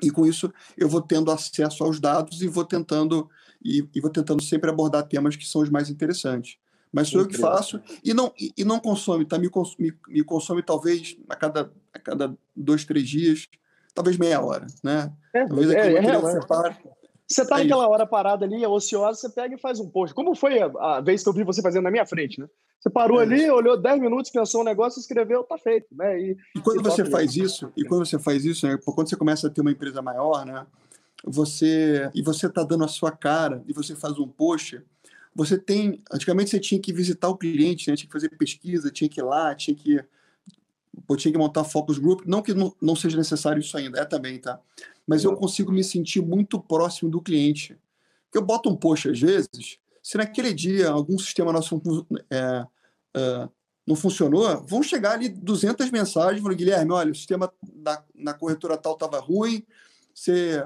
E 0.02 0.10
com 0.10 0.26
isso 0.26 0.52
eu 0.76 0.88
vou 0.88 1.00
tendo 1.00 1.30
acesso 1.30 1.82
aos 1.82 1.98
dados 1.98 2.42
e 2.42 2.46
vou 2.46 2.64
tentando 2.64 3.28
e, 3.64 3.88
e 3.94 4.00
vou 4.00 4.10
tentando 4.10 4.42
sempre 4.42 4.70
abordar 4.70 5.02
temas 5.08 5.34
que 5.34 5.46
são 5.46 5.62
os 5.62 5.70
mais 5.70 5.90
interessantes. 5.90 6.56
Mas 6.92 7.08
sou 7.08 7.20
eu 7.20 7.26
que 7.26 7.36
faço 7.36 7.80
e 8.04 8.14
não 8.14 8.32
e, 8.38 8.52
e 8.56 8.64
não 8.64 8.78
consome, 8.78 9.24
tá? 9.26 9.38
Me 9.38 9.50
consome, 9.50 9.92
me 10.08 10.22
consome 10.22 10.62
talvez 10.62 11.16
a 11.28 11.36
cada 11.36 11.72
a 11.92 11.98
cada 11.98 12.36
dois 12.56 12.84
três 12.84 13.06
dias, 13.06 13.48
talvez 13.92 14.16
meia 14.16 14.40
hora, 14.40 14.66
né? 14.82 15.12
É, 15.34 15.46
talvez 15.46 15.70
é, 15.70 15.74
é, 15.74 15.94
é, 15.96 16.97
Você 17.28 17.46
tá 17.46 17.60
é 17.60 17.62
naquela 17.62 17.86
hora 17.86 18.06
parada 18.06 18.46
ali, 18.46 18.64
é 18.64 18.68
ociosa, 18.68 19.20
você 19.20 19.28
pega 19.28 19.54
e 19.54 19.58
faz 19.58 19.78
um 19.78 19.88
post. 19.88 20.14
Como 20.14 20.34
foi 20.34 20.60
a, 20.60 20.66
a, 20.78 21.00
vez 21.02 21.22
que 21.22 21.28
eu 21.28 21.32
vi 21.32 21.44
você 21.44 21.60
fazendo 21.60 21.84
na 21.84 21.90
minha 21.90 22.06
frente, 22.06 22.40
né? 22.40 22.48
Você 22.80 22.88
parou 22.88 23.20
é 23.20 23.24
ali, 23.24 23.42
isso. 23.42 23.52
olhou 23.52 23.76
10 23.76 24.00
minutos, 24.00 24.30
pensou 24.30 24.62
um 24.62 24.64
negócio, 24.64 24.98
escreveu, 24.98 25.44
tá 25.44 25.58
feito, 25.58 25.88
né? 25.92 26.18
E, 26.18 26.36
e 26.56 26.60
quando 26.60 26.82
você 26.82 27.04
faz 27.04 27.36
isso, 27.36 27.70
e 27.76 27.84
quando 27.84 28.06
você 28.06 28.18
faz 28.18 28.46
isso, 28.46 28.66
né, 28.66 28.78
quando 28.82 29.08
você 29.08 29.16
começa 29.16 29.46
a 29.46 29.50
ter 29.50 29.60
uma 29.60 29.70
empresa 29.70 30.00
maior, 30.00 30.46
né? 30.46 30.66
Você 31.24 32.10
e 32.14 32.22
você 32.22 32.48
tá 32.48 32.62
dando 32.62 32.84
a 32.84 32.88
sua 32.88 33.10
cara 33.10 33.62
e 33.66 33.74
você 33.74 33.94
faz 33.94 34.18
um 34.18 34.28
post, 34.28 34.80
você 35.34 35.58
tem, 35.58 36.00
antigamente 36.10 36.48
você 36.48 36.58
tinha 36.58 36.80
que 36.80 36.92
visitar 36.92 37.28
o 37.28 37.36
cliente, 37.36 37.90
né? 37.90 37.96
Tinha 37.96 38.06
que 38.06 38.12
fazer 38.12 38.30
pesquisa, 38.30 38.90
tinha 38.90 39.10
que 39.10 39.20
ir 39.20 39.24
lá, 39.24 39.54
tinha 39.54 39.76
que 39.76 40.02
tinha 41.16 41.32
que 41.32 41.38
montar 41.38 41.64
focus 41.64 41.98
group, 41.98 42.22
não 42.26 42.42
que 42.42 42.52
não, 42.52 42.74
não 42.80 42.96
seja 42.96 43.16
necessário 43.16 43.60
isso 43.60 43.76
ainda, 43.76 44.00
é 44.00 44.04
também, 44.04 44.38
tá? 44.38 44.60
Mas 45.08 45.24
eu 45.24 45.34
consigo 45.34 45.72
me 45.72 45.82
sentir 45.82 46.20
muito 46.20 46.60
próximo 46.60 47.10
do 47.10 47.22
cliente. 47.22 47.74
Porque 48.26 48.36
eu 48.36 48.44
boto 48.44 48.68
um 48.68 48.76
post 48.76 49.08
às 49.08 49.18
vezes, 49.18 49.78
se 50.02 50.18
naquele 50.18 50.52
dia 50.52 50.90
algum 50.90 51.18
sistema 51.18 51.50
nosso 51.50 51.80
é, 52.30 52.66
é, 53.16 53.48
não 53.86 53.96
funcionou, 53.96 54.62
vão 54.66 54.82
chegar 54.82 55.12
ali 55.12 55.30
200 55.30 55.90
mensagens 55.90 56.42
falando, 56.42 56.58
Guilherme, 56.58 56.92
olha, 56.92 57.10
o 57.10 57.14
sistema 57.14 57.50
da, 57.62 58.04
na 58.14 58.34
corretora 58.34 58.76
tal 58.76 58.92
estava 58.92 59.18
ruim, 59.18 59.64
você, 60.14 60.62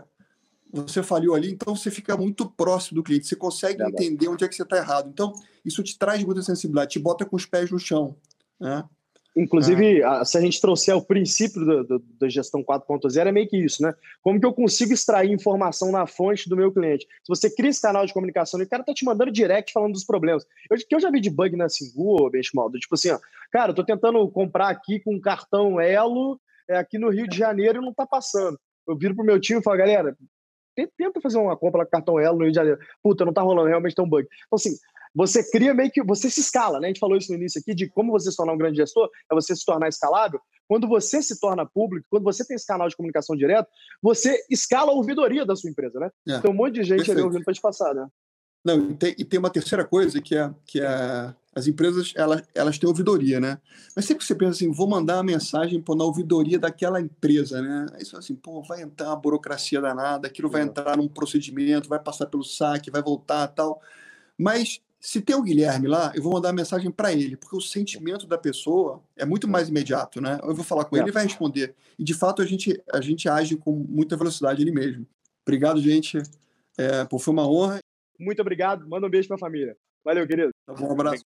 você 0.73 1.05
falhou 1.05 1.37
ali, 1.37 1.53
então 1.53 1.77
você 1.77 1.89
fica 1.89 2.17
muito 2.17 2.51
próximo 2.51 2.97
do 2.97 3.03
cliente, 3.05 3.29
você 3.29 3.37
consegue 3.37 3.81
é 3.81 3.87
entender 3.87 4.27
onde 4.27 4.45
é 4.45 4.49
que 4.49 4.57
você 4.57 4.65
está 4.65 4.77
errado. 4.77 5.09
Então, 5.09 5.33
isso 5.65 5.85
te 5.85 5.97
traz 5.97 6.25
muita 6.25 6.43
sensibilidade, 6.43 6.91
te 6.91 6.99
bota 6.99 7.25
com 7.25 7.37
os 7.37 7.47
pés 7.47 7.71
no 7.71 7.79
chão. 7.79 8.17
Né? 8.59 8.83
Inclusive, 9.35 10.03
ah. 10.03 10.25
se 10.25 10.37
a 10.37 10.41
gente 10.41 10.61
trouxer 10.61 10.95
o 10.95 11.03
princípio 11.03 11.65
do, 11.65 11.85
do, 11.85 11.99
da 12.21 12.29
gestão 12.29 12.63
4.0, 12.63 13.27
é 13.27 13.33
meio 13.33 13.49
que 13.49 13.57
isso, 13.57 13.83
né? 13.83 13.95
Como 14.21 14.39
que 14.39 14.45
eu 14.45 14.53
consigo 14.53 14.93
extrair 14.93 15.31
informação 15.31 15.91
na 15.91 16.07
fonte 16.07 16.49
do 16.49 16.57
meu 16.57 16.71
cliente? 16.71 17.07
Se 17.07 17.29
você 17.29 17.49
cria 17.49 17.71
esse 17.71 17.81
canal 17.81 18.05
de 18.05 18.13
comunicação 18.13 18.61
e 18.61 18.65
o 18.65 18.69
cara 18.69 18.85
tá 18.85 18.93
te 18.93 19.05
mandando 19.05 19.33
direct 19.33 19.73
falando 19.73 19.93
dos 19.93 20.05
problemas. 20.05 20.45
Eu, 20.71 20.77
que 20.77 20.95
eu 20.95 21.01
já 21.01 21.11
vi 21.11 21.21
de 21.21 21.31
bug 21.31 21.57
na 21.57 21.69
Singu, 21.69 22.31
Benchmaldo, 22.31 22.79
tipo 22.79 22.95
assim, 22.95 23.11
ó, 23.11 23.19
cara, 23.51 23.71
eu 23.71 23.75
tô 23.75 23.83
tentando 23.83 24.29
comprar 24.29 24.69
aqui 24.69 25.01
com 25.01 25.15
um 25.15 25.21
cartão 25.21 25.81
Elo 25.81 26.39
é, 26.69 26.77
aqui 26.77 26.99
no 26.99 27.09
Rio 27.09 27.27
de 27.27 27.37
Janeiro 27.37 27.81
e 27.81 27.85
não 27.85 27.95
tá 27.95 28.07
passando. 28.07 28.59
Eu 28.87 28.97
viro 28.97 29.15
pro 29.15 29.25
meu 29.25 29.41
time 29.41 29.61
e 29.61 29.63
falo, 29.63 29.79
galera, 29.79 30.17
tenta 30.75 31.21
fazer 31.21 31.39
uma 31.39 31.57
compra 31.57 31.85
com 31.85 31.91
cartão 31.91 32.19
Elo 32.19 32.39
no 32.39 32.45
Rio 32.45 32.53
de 32.53 32.57
Janeiro. 32.57 32.81
Puta, 33.03 33.25
não 33.25 33.33
tá 33.33 33.43
rolando, 33.43 33.69
realmente 33.69 33.95
tem 33.95 34.05
um 34.05 34.09
bug. 34.09 34.27
Então, 34.47 34.57
assim, 34.57 34.77
você 35.15 35.49
cria 35.51 35.75
meio 35.75 35.91
que. 35.91 36.03
Você 36.03 36.31
se 36.31 36.41
escala, 36.41 36.81
né? 36.81 36.87
A 36.87 36.89
gente 36.89 37.01
falou 37.01 37.17
isso 37.17 37.31
no 37.31 37.39
início 37.39 37.61
aqui, 37.61 37.75
de 37.75 37.89
como 37.89 38.13
você 38.13 38.31
se 38.31 38.37
tornar 38.37 38.55
um 38.55 38.59
grande 38.59 38.77
gestor, 38.77 39.11
é 39.31 39.35
você 39.35 39.55
se 39.55 39.65
tornar 39.65 39.89
escalável. 39.89 40.41
Quando 40.67 40.89
você 40.89 41.23
se 41.23 41.39
torna 41.39 41.67
público, 41.67 42.07
quando 42.11 42.25
você 42.25 42.47
tem 42.47 42.55
esse 42.55 42.67
canal 42.67 42.89
de 42.89 42.97
comunicação 42.97 43.37
direto, 43.37 43.69
você 44.01 44.43
escala 44.51 44.91
a 44.91 44.95
ouvidoria 44.95 45.45
da 45.45 45.55
sua 45.55 45.71
empresa, 45.71 46.01
né? 46.01 46.11
É. 46.29 46.41
Tem 46.41 46.51
um 46.51 46.55
monte 46.55 46.75
de 46.75 46.83
gente 46.83 46.99
Perfeito. 46.99 47.19
ali 47.19 47.27
ouvindo 47.27 47.45
para 47.45 47.55
te 47.55 47.61
passar, 47.61 47.95
né? 47.95 48.07
Não, 48.65 48.91
e 48.91 48.95
tem, 48.95 49.15
e 49.19 49.25
tem, 49.25 49.39
uma 49.39 49.51
terceira 49.51 49.85
coisa 49.85 50.23
que 50.23 50.37
é 50.37 50.51
que 50.65 50.81
é 50.81 51.35
as 51.55 51.67
empresas 51.67 52.13
elas, 52.17 52.43
elas 52.55 52.79
têm 52.79 52.89
ouvidoria, 52.89 53.39
né? 53.39 53.59
Mas 53.95 54.07
sempre 54.07 54.21
que 54.21 54.27
você 54.27 54.35
pensa 54.35 54.53
assim, 54.53 54.73
vou 54.73 54.89
mandar 54.89 55.17
uma 55.17 55.23
mensagem 55.23 55.81
pô, 55.81 55.95
na 55.95 56.05
ouvidoria 56.05 56.59
daquela 56.59 57.01
empresa, 57.01 57.61
né? 57.61 57.87
Aí 57.93 58.05
você 58.05 58.11
fala 58.11 58.23
assim, 58.23 58.35
pô, 58.35 58.63
vai 58.63 58.83
entrar 58.83 59.09
uma 59.09 59.17
burocracia 59.17 59.81
danada, 59.81 60.27
aquilo 60.27 60.49
vai 60.49 60.63
é. 60.63 60.65
entrar 60.65 60.97
num 60.97 61.09
procedimento, 61.09 61.89
vai 61.89 61.99
passar 61.99 62.27
pelo 62.27 62.43
saque, 62.43 62.91
vai 62.91 63.03
voltar 63.03 63.49
tal. 63.49 63.81
Mas 64.39 64.81
se 64.99 65.21
tem 65.21 65.37
o 65.37 65.43
Guilherme 65.43 65.89
lá, 65.89 66.13
eu 66.15 66.23
vou 66.23 66.33
mandar 66.33 66.53
mensagem 66.53 66.91
para 66.91 67.13
ele, 67.13 67.37
porque 67.37 67.57
o 67.57 67.61
sentimento 67.61 68.27
da 68.27 68.39
pessoa 68.39 69.03
é 69.17 69.27
muito 69.27 69.49
mais 69.49 69.69
imediato, 69.69 70.21
né? 70.21 70.39
Eu 70.43 70.55
vou 70.55 70.65
falar 70.65 70.85
com 70.85 70.97
ele, 70.97 71.07
ele 71.07 71.13
vai 71.13 71.25
responder. 71.25 71.75
E 71.99 72.05
de 72.05 72.15
fato 72.15 72.41
a 72.41 72.47
gente 72.47 72.81
a 72.91 73.01
gente 73.01 73.29
age 73.29 73.57
com 73.57 73.73
muita 73.73 74.17
velocidade 74.17 74.63
ele 74.63 74.71
mesmo. 74.71 75.07
Obrigado, 75.45 75.81
gente. 75.81 76.23
É, 76.79 77.05
pô, 77.05 77.19
foi 77.19 77.35
uma 77.35 77.47
honra. 77.47 77.81
Muito 78.19 78.41
obrigado. 78.41 78.89
Manda 78.89 79.07
um 79.07 79.11
beijo 79.11 79.27
para 79.27 79.35
a 79.35 79.41
família. 79.41 79.77
Valeu, 80.05 80.27
querido. 80.27 80.52
Tá 80.65 80.75
um 80.75 80.93
abraço. 80.93 81.25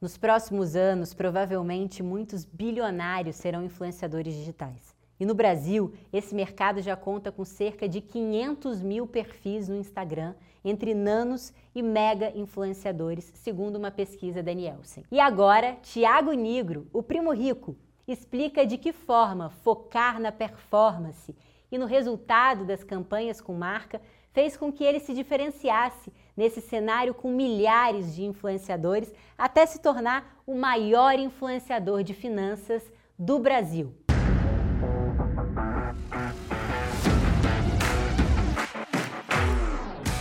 Nos 0.00 0.16
próximos 0.16 0.74
anos, 0.74 1.12
provavelmente 1.12 2.02
muitos 2.02 2.46
bilionários 2.46 3.36
serão 3.36 3.62
influenciadores 3.62 4.34
digitais. 4.34 4.96
E 5.20 5.26
no 5.26 5.34
Brasil, 5.34 5.92
esse 6.10 6.34
mercado 6.34 6.80
já 6.80 6.96
conta 6.96 7.30
com 7.30 7.44
cerca 7.44 7.86
de 7.86 8.00
500 8.00 8.80
mil 8.80 9.06
perfis 9.06 9.68
no 9.68 9.76
Instagram, 9.76 10.34
entre 10.64 10.94
nanos 10.94 11.52
e 11.74 11.82
mega 11.82 12.32
influenciadores, 12.36 13.32
segundo 13.34 13.76
uma 13.76 13.90
pesquisa 13.90 14.42
da 14.42 14.52
Nielsen. 14.52 15.04
E 15.10 15.18
agora, 15.18 15.76
Tiago 15.82 16.32
Nigro, 16.32 16.86
o 16.92 17.02
primo 17.02 17.32
rico, 17.32 17.76
explica 18.06 18.66
de 18.66 18.76
que 18.78 18.92
forma 18.92 19.50
focar 19.50 20.20
na 20.20 20.32
performance 20.32 21.34
e 21.70 21.78
no 21.78 21.86
resultado 21.86 22.64
das 22.64 22.84
campanhas 22.84 23.40
com 23.40 23.54
marca 23.54 24.00
fez 24.32 24.56
com 24.56 24.72
que 24.72 24.84
ele 24.84 24.98
se 24.98 25.14
diferenciasse 25.14 26.12
nesse 26.36 26.60
cenário 26.60 27.14
com 27.14 27.30
milhares 27.30 28.14
de 28.14 28.24
influenciadores 28.24 29.12
até 29.36 29.64
se 29.66 29.80
tornar 29.80 30.42
o 30.46 30.54
maior 30.54 31.18
influenciador 31.18 32.02
de 32.02 32.14
finanças 32.14 32.82
do 33.18 33.38
Brasil. 33.38 33.94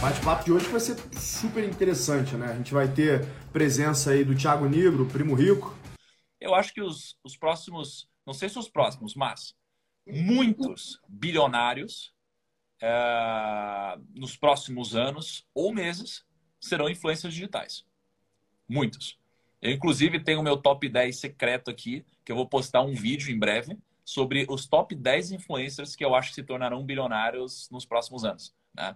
Bate-papo 0.02 0.44
de 0.44 0.52
hoje 0.52 0.68
vai 0.68 0.80
ser 0.80 0.98
super 1.14 1.64
interessante, 1.64 2.36
né? 2.36 2.48
A 2.48 2.56
gente 2.56 2.74
vai 2.74 2.92
ter 2.92 3.24
presença 3.54 4.10
aí 4.10 4.24
do 4.24 4.36
Thiago 4.36 4.68
Negro, 4.68 5.06
primo 5.06 5.36
rico. 5.36 5.78
Eu 6.40 6.56
acho 6.56 6.74
que 6.74 6.82
os, 6.82 7.20
os 7.24 7.38
próximos, 7.38 8.10
não 8.26 8.34
sei 8.34 8.50
se 8.50 8.58
os 8.58 8.68
próximos, 8.68 9.14
mas 9.14 9.54
muitos 10.08 11.00
bilionários 11.08 12.12
é, 12.82 13.96
nos 14.16 14.36
próximos 14.36 14.96
anos 14.96 15.46
ou 15.54 15.72
meses 15.72 16.26
serão 16.60 16.90
influências 16.90 17.32
digitais. 17.32 17.86
Muitos. 18.68 19.20
Eu, 19.62 19.70
inclusive, 19.70 20.20
tenho 20.20 20.40
o 20.40 20.44
meu 20.44 20.58
top 20.58 20.90
10 20.90 21.16
secreto 21.16 21.70
aqui, 21.70 22.04
que 22.26 22.32
eu 22.32 22.36
vou 22.36 22.50
postar 22.50 22.82
um 22.82 22.96
vídeo 22.96 23.32
em 23.32 23.38
breve 23.38 23.78
sobre 24.04 24.48
os 24.50 24.66
top 24.66 24.96
10 24.96 25.34
influencers 25.34 25.96
que 25.96 26.04
eu 26.04 26.16
acho 26.16 26.30
que 26.30 26.36
se 26.36 26.44
tornarão 26.44 26.84
bilionários 26.84 27.70
nos 27.70 27.86
próximos 27.86 28.26
anos. 28.26 28.52
Né? 28.74 28.96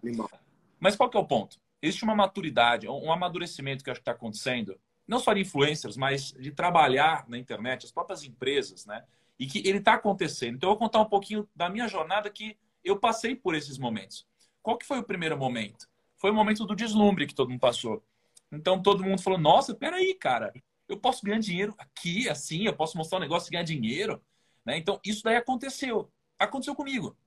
Mas 0.79 0.96
qual 0.96 1.10
que 1.10 1.17
é 1.17 1.20
o 1.20 1.25
ponto? 1.25 1.60
Existe 1.82 2.03
uma 2.03 2.15
maturidade, 2.15 2.88
um 2.88 3.12
amadurecimento 3.12 3.84
que 3.84 3.89
acho 3.89 4.00
que 4.00 4.01
está 4.01 4.12
acontecendo, 4.12 4.79
não 5.08 5.20
só 5.20 5.34
de 5.34 5.41
influencers, 5.41 5.98
mas 5.98 6.32
de 6.32 6.51
trabalhar 6.51 7.25
na 7.27 7.38
internet, 7.38 7.86
as 7.86 7.91
próprias 7.91 8.24
empresas, 8.24 8.86
né? 8.86 9.03
E 9.38 9.46
que 9.46 9.60
ele 9.67 9.79
está 9.79 9.94
acontecendo. 9.94 10.55
Então, 10.55 10.70
eu 10.70 10.74
vou 10.74 10.79
contar 10.79 11.01
um 11.01 11.10
pouquinho 11.10 11.48
da 11.55 11.70
minha 11.70 11.88
jornada 11.88 12.29
que 12.29 12.58
eu 12.84 12.98
passei 12.98 13.36
por 13.36 13.55
esses 13.55 13.77
momentos. 13.77 14.25
Qual 14.62 14.77
que 14.77 14.86
foi 14.86 15.00
o 15.00 15.03
primeiro 15.03 15.38
momento? 15.38 15.88
Foi 16.17 16.32
o 16.32 16.34
momento 16.34 16.65
do 16.65 16.75
deslumbre 16.75 17.27
que 17.27 17.36
todo 17.36 17.50
mundo 17.50 17.60
passou. 17.60 18.03
Então 18.51 18.82
todo 18.82 19.03
mundo 19.03 19.22
falou: 19.22 19.39
Nossa, 19.39 19.74
peraí, 19.75 20.13
cara, 20.13 20.53
eu 20.88 20.98
posso 20.98 21.24
ganhar 21.24 21.39
dinheiro 21.39 21.75
aqui, 21.77 22.29
assim, 22.29 22.65
eu 22.65 22.75
posso 22.75 22.98
mostrar 22.98 23.17
um 23.17 23.22
negócio 23.22 23.50
e 23.50 23.51
ganhar 23.51 23.63
dinheiro. 23.63 24.22
Né? 24.65 24.77
Então 24.77 25.00
isso 25.03 25.24
daí 25.24 25.36
aconteceu. 25.36 26.12
Aconteceu 26.39 26.75
comigo. 26.75 27.17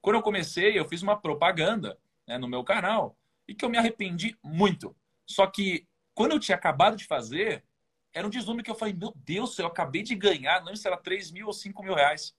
Quando 0.00 0.16
eu 0.16 0.22
comecei, 0.22 0.78
eu 0.78 0.88
fiz 0.88 1.02
uma 1.02 1.16
propaganda 1.16 1.98
né, 2.26 2.38
no 2.38 2.48
meu 2.48 2.64
canal 2.64 3.16
e 3.46 3.54
que 3.54 3.64
eu 3.64 3.70
me 3.70 3.78
arrependi 3.78 4.36
muito. 4.42 4.94
Só 5.26 5.46
que 5.46 5.86
quando 6.14 6.32
eu 6.32 6.40
tinha 6.40 6.56
acabado 6.56 6.96
de 6.96 7.04
fazer, 7.04 7.64
era 8.12 8.26
um 8.26 8.30
deslumbre 8.30 8.62
que 8.62 8.70
eu 8.70 8.74
falei: 8.74 8.94
Meu 8.94 9.12
Deus, 9.16 9.58
eu 9.58 9.66
acabei 9.66 10.02
de 10.02 10.14
ganhar, 10.14 10.60
não 10.60 10.68
sei 10.68 10.76
se 10.76 10.86
era 10.86 10.96
3 10.96 11.30
mil 11.30 11.46
ou 11.46 11.52
5 11.52 11.82
mil 11.82 11.94
reais 11.94 12.34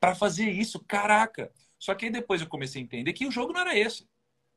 para 0.00 0.14
fazer 0.14 0.50
isso. 0.50 0.80
Caraca! 0.80 1.52
Só 1.78 1.94
que 1.94 2.06
aí 2.06 2.10
depois 2.10 2.40
eu 2.40 2.46
comecei 2.46 2.80
a 2.80 2.84
entender 2.84 3.12
que 3.12 3.26
o 3.26 3.30
jogo 3.30 3.52
não 3.52 3.60
era 3.60 3.78
esse. 3.78 4.08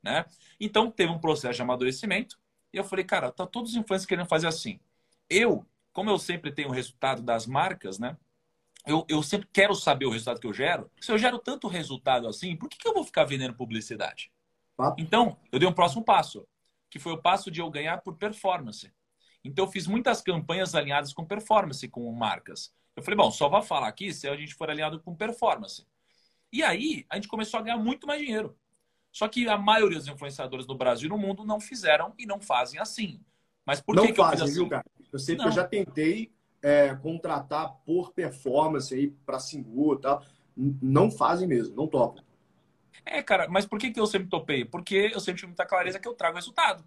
Né? 0.02 0.24
Então 0.60 0.90
teve 0.90 1.12
um 1.12 1.18
processo 1.18 1.56
de 1.56 1.62
amadurecimento 1.62 2.38
e 2.72 2.76
eu 2.76 2.84
falei, 2.84 3.04
cara, 3.04 3.32
tá 3.32 3.46
todos 3.46 3.72
os 3.72 3.76
influencers 3.76 4.06
querendo 4.06 4.26
fazer 4.26 4.46
assim. 4.46 4.78
Eu, 5.28 5.66
como 5.92 6.10
eu 6.10 6.18
sempre 6.18 6.52
tenho 6.52 6.68
o 6.68 6.72
resultado 6.72 7.22
das 7.22 7.46
marcas, 7.46 7.98
né? 7.98 8.16
Eu, 8.86 9.04
eu 9.08 9.22
sempre 9.22 9.48
quero 9.52 9.74
saber 9.74 10.06
o 10.06 10.10
resultado 10.10 10.40
que 10.40 10.46
eu 10.46 10.54
gero. 10.54 10.90
Se 11.00 11.12
eu 11.12 11.18
gero 11.18 11.38
tanto 11.38 11.66
resultado 11.68 12.26
assim, 12.26 12.56
por 12.56 12.68
que, 12.68 12.78
que 12.78 12.88
eu 12.88 12.94
vou 12.94 13.04
ficar 13.04 13.24
vendendo 13.24 13.54
publicidade? 13.54 14.30
Então, 14.98 15.36
eu 15.50 15.58
dei 15.58 15.68
um 15.68 15.72
próximo 15.72 16.04
passo, 16.04 16.46
que 16.90 16.98
foi 16.98 17.12
o 17.12 17.22
passo 17.22 17.50
de 17.50 17.60
eu 17.60 17.70
ganhar 17.70 17.98
por 17.98 18.16
performance. 18.16 18.92
Então, 19.44 19.64
eu 19.64 19.70
fiz 19.70 19.86
muitas 19.86 20.20
campanhas 20.20 20.74
alinhadas 20.74 21.12
com 21.12 21.24
performance, 21.24 21.86
com 21.88 22.10
marcas. 22.12 22.72
Eu 22.94 23.02
falei, 23.02 23.16
bom, 23.16 23.30
só 23.30 23.48
vou 23.48 23.62
falar 23.62 23.88
aqui 23.88 24.12
se 24.12 24.28
a 24.28 24.36
gente 24.36 24.54
for 24.54 24.70
alinhado 24.70 25.00
com 25.00 25.14
performance. 25.14 25.86
E 26.52 26.62
aí, 26.62 27.06
a 27.08 27.16
gente 27.16 27.28
começou 27.28 27.60
a 27.60 27.62
ganhar 27.62 27.78
muito 27.78 28.06
mais 28.06 28.20
dinheiro. 28.20 28.56
Só 29.12 29.26
que 29.26 29.48
a 29.48 29.56
maioria 29.56 29.98
dos 29.98 30.08
influenciadores 30.08 30.66
no 30.66 30.76
Brasil 30.76 31.06
e 31.06 31.10
no 31.10 31.18
mundo 31.18 31.44
não 31.44 31.60
fizeram 31.60 32.12
e 32.18 32.26
não 32.26 32.40
fazem 32.40 32.78
assim. 32.78 33.20
Mas 33.64 33.80
por 33.80 33.96
não 33.96 34.06
que, 34.06 34.12
que 34.12 34.16
fazem, 34.16 34.40
eu 34.40 34.46
fiz 34.46 34.50
assim? 34.50 34.60
viu, 34.60 34.68
cara? 34.68 34.84
Eu 35.12 35.18
sei 35.18 35.36
que 35.36 35.46
eu 35.46 35.52
já 35.52 35.66
tentei 35.66 36.32
é, 36.62 36.94
contratar 36.96 37.74
por 37.84 38.12
performance 38.12 38.94
aí 38.94 39.10
para 39.24 39.38
Singu 39.38 39.94
e 39.94 40.00
tal. 40.00 40.22
Não 40.56 41.10
fazem 41.10 41.48
mesmo, 41.48 41.74
não 41.74 41.86
topam. 41.86 42.22
É, 43.04 43.22
cara, 43.22 43.48
mas 43.48 43.66
por 43.66 43.78
que, 43.78 43.90
que 43.90 44.00
eu 44.00 44.06
sempre 44.06 44.28
topei? 44.28 44.64
Porque 44.64 45.10
eu 45.12 45.20
sempre 45.20 45.40
tive 45.40 45.48
muita 45.48 45.66
clareza 45.66 45.98
que 45.98 46.08
eu 46.08 46.14
trago 46.14 46.36
resultado. 46.36 46.84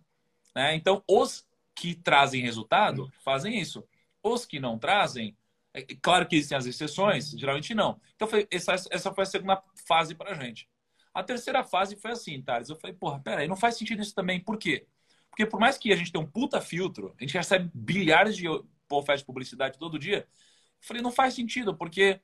Né? 0.56 0.76
Então, 0.76 1.04
os 1.08 1.48
que 1.76 1.96
trazem 1.96 2.42
resultado 2.42 3.12
fazem 3.24 3.60
isso. 3.60 3.88
Os 4.24 4.46
que 4.46 4.60
não 4.60 4.78
trazem, 4.78 5.36
é, 5.74 5.84
claro 6.02 6.28
que 6.28 6.36
existem 6.36 6.58
as 6.58 6.66
exceções, 6.66 7.32
geralmente 7.32 7.74
não. 7.74 8.00
Então, 8.16 8.28
foi, 8.28 8.48
essa, 8.52 8.76
essa 8.92 9.14
foi 9.14 9.24
a 9.24 9.28
segunda 9.28 9.64
fase 9.88 10.14
para 10.16 10.32
a 10.32 10.34
gente. 10.34 10.70
A 11.14 11.24
terceira 11.24 11.64
fase 11.64 11.96
foi 11.96 12.12
assim, 12.12 12.42
Thales. 12.42 12.70
Eu 12.70 12.76
falei, 12.76 12.96
porra, 12.96 13.20
peraí, 13.20 13.48
não 13.48 13.56
faz 13.56 13.78
sentido 13.78 14.02
isso 14.02 14.16
também. 14.16 14.40
Por 14.40 14.58
quê? 14.58 14.88
Porque 15.30 15.46
por 15.46 15.60
mais 15.60 15.78
que 15.78 15.92
a 15.92 15.96
gente 15.96 16.12
tenha 16.12 16.24
um 16.24 16.30
puta 16.30 16.62
filtro, 16.62 17.16
a 17.20 17.24
gente 17.24 17.34
recebe 17.34 17.70
bilhares 17.74 18.36
de 18.36 18.48
ofertas 18.90 19.22
de 19.22 19.26
publicidade 19.26 19.78
todo 19.78 20.00
dia. 20.00 20.20
Eu 20.20 20.88
falei, 20.88 21.02
não 21.02 21.12
faz 21.12 21.34
sentido, 21.34 21.76
porque 21.76 22.22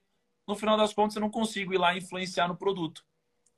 no 0.47 0.55
final 0.55 0.77
das 0.77 0.93
contas 0.93 1.15
eu 1.15 1.21
não 1.21 1.29
consigo 1.29 1.73
ir 1.73 1.77
lá 1.77 1.95
influenciar 1.97 2.47
no 2.47 2.57
produto. 2.57 3.05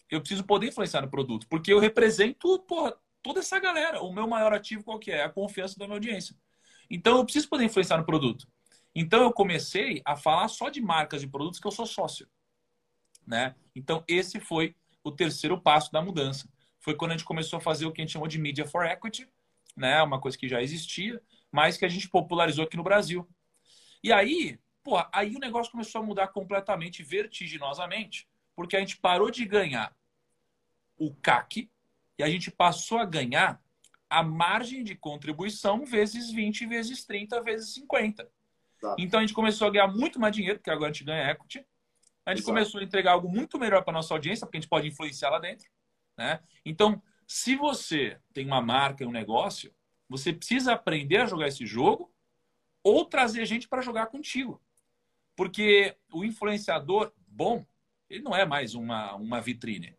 Eu 0.10 0.20
preciso 0.20 0.44
poder 0.44 0.68
influenciar 0.68 1.02
no 1.02 1.10
produto, 1.10 1.48
porque 1.48 1.72
eu 1.72 1.80
represento 1.80 2.60
porra, 2.60 2.98
toda 3.22 3.40
essa 3.40 3.60
galera. 3.60 4.02
O 4.02 4.12
meu 4.12 4.28
maior 4.28 4.54
ativo 4.54 4.84
qual 4.84 5.00
que 5.00 5.12
é? 5.12 5.24
A 5.24 5.30
confiança 5.30 5.78
da 5.78 5.86
minha 5.86 5.98
audiência. 5.98 6.36
Então 6.90 7.18
eu 7.18 7.24
preciso 7.24 7.48
poder 7.48 7.66
influenciar 7.66 7.98
no 7.98 8.06
produto. 8.06 8.48
Então 8.96 9.22
eu 9.22 9.32
comecei 9.32 10.02
a 10.04 10.16
falar 10.16 10.48
só 10.48 10.70
de 10.70 10.82
marcas 10.82 11.22
e 11.22 11.28
produtos 11.28 11.60
que 11.60 11.68
eu 11.68 11.72
sou 11.72 11.86
sócio. 11.86 12.28
Né? 13.26 13.56
Então 13.76 14.04
esse 14.08 14.40
foi 14.40 14.76
o 15.04 15.12
terceiro 15.12 15.60
passo 15.62 15.92
da 15.92 16.02
mudança. 16.02 16.50
Foi 16.80 16.96
quando 16.96 17.12
a 17.12 17.14
gente 17.16 17.26
começou 17.26 17.58
a 17.58 17.62
fazer 17.62 17.86
o 17.86 17.92
que 17.92 18.02
a 18.02 18.04
gente 18.04 18.14
chamou 18.14 18.28
de 18.28 18.40
Media 18.40 18.66
for 18.66 18.86
Equity, 18.86 19.30
né? 19.76 20.02
uma 20.02 20.20
coisa 20.20 20.38
que 20.38 20.48
já 20.48 20.62
existia, 20.62 21.22
mas 21.52 21.78
que 21.78 21.86
a 21.86 21.90
gente 21.90 22.10
popularizou 22.10 22.64
aqui 22.64 22.76
no 22.76 22.84
Brasil. 22.84 23.28
E 24.04 24.12
aí, 24.12 24.58
pô, 24.84 24.96
aí 25.14 25.36
o 25.36 25.40
negócio 25.40 25.72
começou 25.72 26.02
a 26.02 26.04
mudar 26.04 26.30
completamente, 26.30 27.04
vertiginosamente, 27.04 28.28
porque 28.56 28.76
a 28.76 28.80
gente 28.80 28.98
parou 28.98 29.30
de 29.30 29.46
ganhar 29.46 29.96
o 31.00 31.16
CAC 31.16 31.70
e 32.18 32.24
a 32.24 32.30
gente 32.30 32.52
passou 32.52 33.00
a 33.00 33.06
ganhar 33.06 33.62
a 34.10 34.22
margem 34.22 34.84
de 34.84 34.96
contribuição 34.96 35.86
vezes 35.86 36.32
20, 36.32 36.66
vezes 36.66 37.06
30, 37.06 37.42
vezes 37.42 37.74
50. 37.74 38.30
Exato. 38.78 39.02
Então 39.02 39.20
a 39.20 39.24
gente 39.24 39.34
começou 39.34 39.68
a 39.68 39.72
ganhar 39.72 39.88
muito 39.88 40.20
mais 40.20 40.36
dinheiro, 40.36 40.60
porque 40.60 40.70
agora 40.70 40.90
a 40.90 40.94
gente 40.94 41.06
ganha 41.06 41.32
equity. 41.32 41.66
A 42.26 42.32
gente 42.32 42.40
Exato. 42.40 42.54
começou 42.54 42.82
a 42.82 42.84
entregar 42.84 43.14
algo 43.14 43.30
muito 43.30 43.58
melhor 43.58 43.84
para 43.84 43.94
nossa 43.94 44.14
audiência, 44.14 44.46
porque 44.46 44.58
a 44.58 44.62
gente 44.62 44.70
pode 44.70 44.88
influenciar 44.88 45.30
lá 45.30 45.40
dentro. 45.40 45.68
Né? 46.18 46.40
Então, 46.66 47.02
se 47.28 47.56
você 47.56 48.20
tem 48.34 48.46
uma 48.46 48.62
marca 48.62 49.04
e 49.04 49.08
um 49.08 49.12
negócio, 49.12 49.74
você 50.08 50.34
precisa 50.34 50.74
aprender 50.74 51.18
a 51.18 51.26
jogar 51.26 51.48
esse 51.48 51.66
jogo 51.66 52.12
ou 52.84 53.06
trazer 53.06 53.46
gente 53.46 53.68
para 53.68 53.82
jogar 53.82 54.08
contigo. 54.08 54.62
Porque 55.36 55.96
o 56.12 56.26
influenciador 56.26 57.14
bom, 57.28 57.66
ele 58.10 58.24
não 58.24 58.36
é 58.36 58.46
mais 58.46 58.74
uma, 58.74 59.14
uma 59.16 59.40
vitrine. 59.40 59.96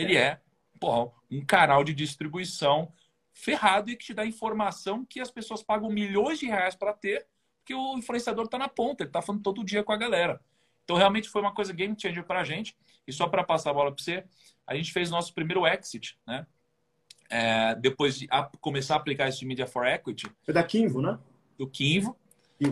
Ele 0.00 0.16
é, 0.16 0.40
porra, 0.78 1.12
um 1.30 1.44
canal 1.44 1.82
de 1.82 1.94
distribuição 1.94 2.92
ferrado 3.32 3.90
e 3.90 3.96
que 3.96 4.06
te 4.06 4.14
dá 4.14 4.24
informação 4.24 5.04
que 5.04 5.20
as 5.20 5.30
pessoas 5.30 5.62
pagam 5.62 5.90
milhões 5.90 6.38
de 6.38 6.46
reais 6.46 6.74
para 6.74 6.92
ter, 6.92 7.26
porque 7.58 7.74
o 7.74 7.98
influenciador 7.98 8.44
está 8.44 8.58
na 8.58 8.68
ponta, 8.68 9.02
ele 9.02 9.10
está 9.10 9.20
falando 9.20 9.42
todo 9.42 9.64
dia 9.64 9.84
com 9.84 9.92
a 9.92 9.96
galera. 9.96 10.40
Então, 10.86 10.96
realmente 10.96 11.28
foi 11.28 11.42
uma 11.42 11.52
coisa 11.52 11.72
game 11.72 11.96
changer 12.00 12.24
para 12.24 12.40
a 12.40 12.44
gente. 12.44 12.76
E 13.06 13.12
só 13.12 13.28
para 13.28 13.42
passar 13.42 13.70
a 13.70 13.74
bola 13.74 13.92
para 13.92 14.02
você, 14.02 14.24
a 14.64 14.74
gente 14.76 14.92
fez 14.92 15.10
nosso 15.10 15.34
primeiro 15.34 15.66
exit, 15.66 16.16
né? 16.24 16.46
É, 17.28 17.74
depois 17.74 18.20
de 18.20 18.28
a, 18.30 18.44
começar 18.60 18.94
a 18.94 18.98
aplicar 18.98 19.28
esse 19.28 19.44
Media 19.44 19.66
for 19.66 19.84
Equity. 19.84 20.30
Foi 20.44 20.54
da 20.54 20.62
Kinvo, 20.62 21.02
né? 21.02 21.18
Do 21.58 21.68
Kinvo. 21.68 22.16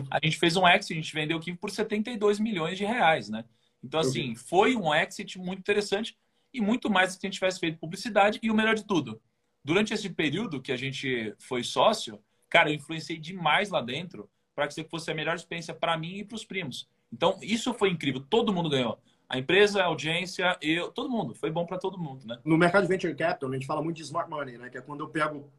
A 0.09 0.19
gente 0.23 0.39
fez 0.39 0.55
um 0.55 0.65
exit, 0.65 0.93
a 0.93 0.95
gente 0.95 1.13
vendeu 1.13 1.37
o 1.37 1.41
Kinvo 1.41 1.57
por 1.57 1.69
72 1.69 2.39
milhões 2.39 2.77
de 2.77 2.85
reais, 2.85 3.29
né? 3.29 3.43
Então, 3.83 3.99
assim, 3.99 4.33
foi 4.33 4.77
um 4.77 4.95
exit 4.95 5.37
muito 5.37 5.59
interessante 5.59 6.17
e 6.55 6.61
muito 6.61 6.89
mais 6.89 7.15
que 7.15 7.25
a 7.25 7.27
gente 7.27 7.35
tivesse 7.35 7.59
feito 7.59 7.79
publicidade. 7.79 8.39
E 8.41 8.49
o 8.49 8.55
melhor 8.55 8.75
de 8.75 8.85
tudo, 8.85 9.21
durante 9.63 9.93
esse 9.93 10.09
período 10.09 10.61
que 10.61 10.71
a 10.71 10.77
gente 10.77 11.33
foi 11.39 11.63
sócio, 11.63 12.19
cara, 12.49 12.69
eu 12.69 12.75
influenciei 12.75 13.17
demais 13.17 13.69
lá 13.69 13.81
dentro 13.81 14.29
para 14.55 14.67
que 14.67 14.83
fosse 14.85 15.11
a 15.11 15.15
melhor 15.15 15.35
experiência 15.35 15.73
para 15.73 15.97
mim 15.97 16.19
e 16.19 16.23
para 16.23 16.35
os 16.35 16.45
primos. 16.45 16.87
Então, 17.11 17.37
isso 17.41 17.73
foi 17.73 17.89
incrível. 17.89 18.23
Todo 18.29 18.53
mundo 18.53 18.69
ganhou. 18.69 18.99
A 19.27 19.37
empresa, 19.37 19.81
a 19.81 19.85
audiência, 19.85 20.57
eu, 20.61 20.91
todo 20.91 21.09
mundo. 21.09 21.33
Foi 21.35 21.49
bom 21.49 21.65
para 21.65 21.77
todo 21.77 21.97
mundo, 21.97 22.25
né? 22.25 22.39
No 22.45 22.57
mercado 22.57 22.83
de 22.83 22.89
venture 22.89 23.13
capital, 23.15 23.49
a 23.49 23.53
gente 23.53 23.65
fala 23.65 23.81
muito 23.81 23.97
de 23.97 24.03
smart 24.03 24.29
money, 24.29 24.57
né? 24.57 24.69
Que 24.69 24.77
é 24.77 24.81
quando 24.81 25.01
eu 25.01 25.09
pego 25.09 25.49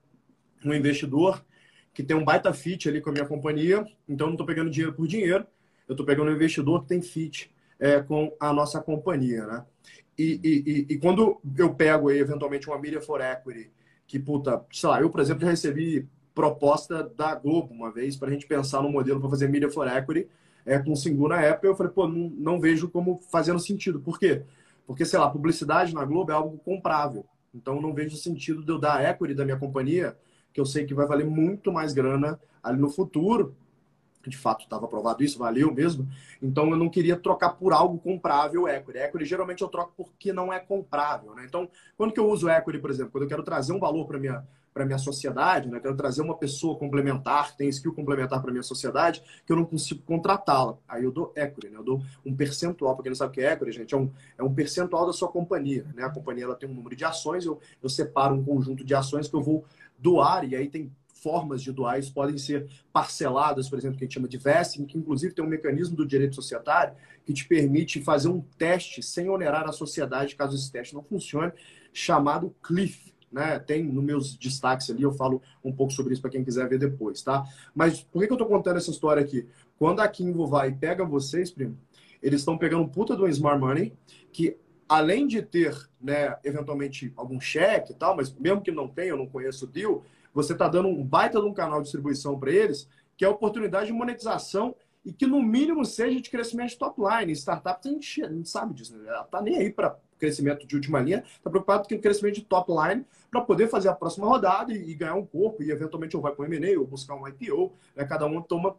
um 0.65 0.73
investidor 0.73 1.45
que 1.93 2.03
tem 2.03 2.17
um 2.17 2.25
baita 2.25 2.53
fit 2.53 2.89
ali 2.89 3.01
com 3.01 3.11
a 3.11 3.13
minha 3.13 3.27
companhia, 3.27 3.87
então 4.07 4.27
eu 4.27 4.29
não 4.29 4.35
estou 4.35 4.47
pegando 4.47 4.71
dinheiro 4.71 4.93
por 4.93 5.07
dinheiro, 5.07 5.47
eu 5.89 5.95
estou 5.95 6.05
pegando 6.05 6.31
um 6.31 6.35
investidor 6.35 6.83
que 6.83 6.89
tem 6.89 7.01
fit 7.01 7.51
é, 7.79 8.03
com 8.03 8.37
a 8.39 8.53
nossa 8.53 8.81
companhia, 8.81 9.47
né? 9.47 9.65
E, 10.19 10.41
e, 10.43 10.95
e, 10.95 10.99
quando 10.99 11.41
eu 11.57 11.75
pego 11.75 12.09
aí, 12.09 12.19
eventualmente 12.19 12.67
uma 12.69 12.79
media 12.79 13.01
for 13.01 13.21
equity, 13.21 13.71
que, 14.07 14.19
puta, 14.19 14.65
sei 14.73 14.89
lá, 14.89 15.01
eu, 15.01 15.11
por 15.11 15.21
exemplo, 15.21 15.43
já 15.43 15.51
recebi 15.51 16.09
proposta 16.35 17.03
da 17.03 17.35
Globo 17.35 17.73
uma 17.73 17.91
vez 17.91 18.17
para 18.17 18.29
a 18.29 18.33
gente 18.33 18.47
pensar 18.47 18.83
no 18.83 18.91
modelo 18.91 19.21
para 19.21 19.31
fazer 19.31 19.49
media 19.49 19.71
for 19.71 19.87
equity, 19.87 20.29
é, 20.65 20.79
com 20.79 20.97
Singu 20.97 21.29
na 21.29 21.41
época, 21.41 21.67
eu 21.69 21.77
falei, 21.77 21.93
pô, 21.93 22.09
não, 22.09 22.31
não 22.31 22.61
vejo 22.61 22.89
como 22.89 23.21
fazendo 23.31 23.61
sentido. 23.61 24.01
Por 24.01 24.19
quê? 24.19 24.43
Porque, 24.87 25.05
sei 25.05 25.19
lá, 25.19 25.31
publicidade 25.31 25.95
na 25.95 26.05
Globo 26.05 26.33
é 26.33 26.35
algo 26.35 26.59
comprável. 26.59 27.25
Então, 27.55 27.81
não 27.81 27.95
vejo 27.95 28.17
sentido 28.17 28.65
de 28.65 28.71
eu 28.71 28.79
dar 28.79 29.05
equity 29.05 29.35
da 29.35 29.45
minha 29.45 29.57
companhia, 29.57 30.17
que 30.53 30.61
eu 30.61 30.67
sei 30.67 30.85
que 30.85 30.95
vai 30.95 31.07
valer 31.07 31.27
muito 31.27 31.73
mais 31.73 31.93
grana 31.93 32.39
ali 32.63 32.79
no 32.79 32.91
futuro. 32.91 33.55
De 34.29 34.37
fato, 34.37 34.65
estava 34.65 34.85
aprovado 34.85 35.23
isso, 35.23 35.39
valeu 35.39 35.73
mesmo. 35.73 36.09
Então, 36.43 36.71
eu 36.71 36.77
não 36.77 36.89
queria 36.89 37.17
trocar 37.17 37.51
por 37.51 37.73
algo 37.73 37.99
comprável 37.99 38.69
equity. 38.69 38.99
Equity, 38.99 39.25
geralmente, 39.25 39.63
eu 39.63 39.69
troco 39.69 39.93
porque 39.97 40.33
não 40.33 40.53
é 40.53 40.59
comprável. 40.59 41.35
Né? 41.35 41.45
Então, 41.47 41.69
quando 41.97 42.13
que 42.13 42.21
eu 42.21 42.29
uso 42.29 42.49
equity, 42.49 42.79
por 42.79 42.91
exemplo? 42.91 43.13
Quando 43.13 43.25
eu 43.25 43.29
quero 43.29 43.43
trazer 43.43 43.73
um 43.73 43.79
valor 43.79 44.07
para 44.07 44.19
minha 44.19 44.45
para 44.77 44.85
minha 44.85 44.99
sociedade, 44.99 45.71
né? 45.71 45.81
Quero 45.81 45.97
trazer 45.97 46.21
uma 46.21 46.37
pessoa 46.37 46.77
complementar, 46.77 47.51
que 47.51 47.57
tem 47.57 47.67
skill 47.71 47.95
complementar 47.95 48.43
para 48.43 48.51
minha 48.51 48.63
sociedade, 48.63 49.23
que 49.47 49.51
eu 49.51 49.57
não 49.57 49.65
consigo 49.65 50.03
contratá-la. 50.03 50.77
Aí 50.87 51.03
eu 51.03 51.11
dou 51.11 51.33
equity, 51.35 51.71
né? 51.71 51.79
Eu 51.79 51.83
dou 51.83 52.03
um 52.27 52.37
percentual. 52.37 52.95
Para 52.95 53.05
quem 53.05 53.11
não 53.11 53.17
sabe 53.17 53.31
o 53.31 53.33
que 53.33 53.41
é 53.41 53.55
equity, 53.55 53.73
gente, 53.73 53.95
é 53.95 53.97
um, 53.97 54.11
é 54.37 54.43
um 54.43 54.53
percentual 54.53 55.07
da 55.07 55.15
sua 55.15 55.29
companhia, 55.29 55.87
né? 55.95 56.05
A 56.05 56.11
companhia 56.11 56.45
ela 56.45 56.55
tem 56.55 56.69
um 56.69 56.75
número 56.75 56.95
de 56.95 57.07
ações, 57.07 57.47
eu, 57.47 57.59
eu 57.83 57.89
separo 57.89 58.35
um 58.35 58.45
conjunto 58.45 58.85
de 58.85 58.95
ações 58.95 59.27
que 59.29 59.35
eu 59.35 59.41
vou 59.41 59.65
doar, 59.99 60.47
e 60.47 60.55
aí 60.55 60.69
tem 60.69 60.93
formas 61.23 61.63
de 61.63 61.73
doar, 61.73 61.99
isso 61.99 62.13
podem 62.13 62.39
ser 62.39 62.69
parceladas, 62.93 63.69
por 63.69 63.79
exemplo, 63.79 63.99
que 63.99 64.05
a 64.05 64.07
gente 64.07 64.15
chama 64.15 64.29
de 64.29 64.39
vesting, 64.39 64.85
que 64.85 64.99
inclusive 64.99 65.35
tem 65.35 65.45
um 65.45 65.49
mecanismo 65.49 65.97
do 65.97 66.07
direito 66.07 66.35
societário 66.35 66.95
que 67.25 67.33
te 67.33 67.47
permite 67.47 68.01
fazer 68.03 68.29
um 68.29 68.41
teste 68.57 69.03
sem 69.03 69.29
onerar 69.29 69.69
a 69.69 69.73
sociedade, 69.73 70.37
caso 70.37 70.55
esse 70.55 70.71
teste 70.71 70.95
não 70.95 71.03
funcione, 71.03 71.53
chamado 71.93 72.55
CLIF, 72.63 73.13
né? 73.31 73.59
Tem 73.59 73.83
nos 73.83 74.05
meus 74.05 74.37
destaques 74.37 74.89
ali, 74.91 75.03
eu 75.03 75.13
falo 75.13 75.43
um 75.65 75.73
pouco 75.73 75.93
sobre 75.93 76.13
isso 76.13 76.23
para 76.23 76.31
quem 76.31 76.45
quiser 76.45 76.69
ver 76.69 76.79
depois, 76.79 77.23
tá? 77.23 77.45
Mas 77.75 78.03
por 78.03 78.21
que, 78.21 78.27
que 78.27 78.33
eu 78.33 78.37
estou 78.37 78.49
contando 78.49 78.77
essa 78.77 78.91
história 78.91 79.23
aqui? 79.23 79.47
Quando 79.79 80.01
a 80.01 80.09
Kimbo 80.09 80.47
vai 80.47 80.69
e 80.69 80.75
pega 80.75 81.05
vocês, 81.05 81.51
primo, 81.51 81.77
eles 82.23 82.41
estão 82.41 82.57
pegando 82.57 82.85
um 82.85 82.89
puta 82.89 83.17
do 83.17 83.29
Smart 83.29 83.61
Money, 83.61 83.93
que 84.33 84.57
além 84.89 85.27
de 85.27 85.43
ter, 85.43 85.77
né, 86.01 86.37
eventualmente 86.45 87.13
algum 87.17 87.41
cheque 87.41 87.93
e 87.93 87.95
tal, 87.95 88.17
mas 88.17 88.33
mesmo 88.33 88.63
que 88.63 88.71
não 88.71 88.89
tenha, 88.89 89.09
eu 89.09 89.17
não 89.17 89.27
conheço 89.27 89.65
o 89.65 89.69
deal, 89.69 90.05
você 90.37 90.53
está 90.53 90.69
dando 90.69 90.89
um 90.89 91.03
baita 91.03 91.41
de 91.41 91.47
um 91.47 91.55
canal 91.55 91.79
de 91.79 91.85
distribuição 91.85 92.39
para 92.39 92.53
eles, 92.53 92.87
que 93.17 93.25
é 93.25 93.29
a 93.29 93.31
oportunidade 93.31 93.87
de 93.87 93.93
monetização 93.95 94.77
e 95.03 95.11
que 95.11 95.27
no 95.27 95.41
mínimo 95.41 95.83
seja 95.83 96.21
de 96.21 96.29
crescimento 96.29 96.69
de 96.69 96.77
top 96.77 97.01
line. 97.01 97.33
Startups 97.33 97.87
a 97.87 97.89
gente, 97.89 98.23
a 98.23 98.29
gente 98.29 98.47
sabe 98.47 98.75
disso, 98.75 98.95
né? 98.99 99.09
Ela 99.09 99.25
tá 99.25 99.41
nem 99.41 99.57
aí 99.57 99.73
para 99.73 99.97
crescimento 100.19 100.67
de 100.67 100.75
última 100.75 101.01
linha, 101.01 101.25
está 101.27 101.49
preocupado 101.49 101.89
com 101.89 101.95
o 101.95 101.99
crescimento 101.99 102.35
de 102.35 102.43
top 102.43 102.71
line 102.71 103.07
para 103.31 103.41
poder 103.41 103.69
fazer 103.69 103.89
a 103.89 103.95
próxima 103.95 104.27
rodada 104.27 104.75
e, 104.75 104.91
e, 104.91 104.95
ganhar 104.95 105.15
um 105.15 105.25
corpo 105.25 105.63
e 105.63 105.71
eventualmente 105.71 106.15
ou 106.15 106.23
vai 106.23 106.33
para 106.33 106.43
o 106.43 106.45
M&A 106.53 106.79
ou 106.79 106.87
buscar 106.87 107.15
um 107.15 107.27
IPO, 107.27 107.73
né? 107.95 108.05
cada 108.05 108.27
um 108.27 108.43
toma 108.43 108.77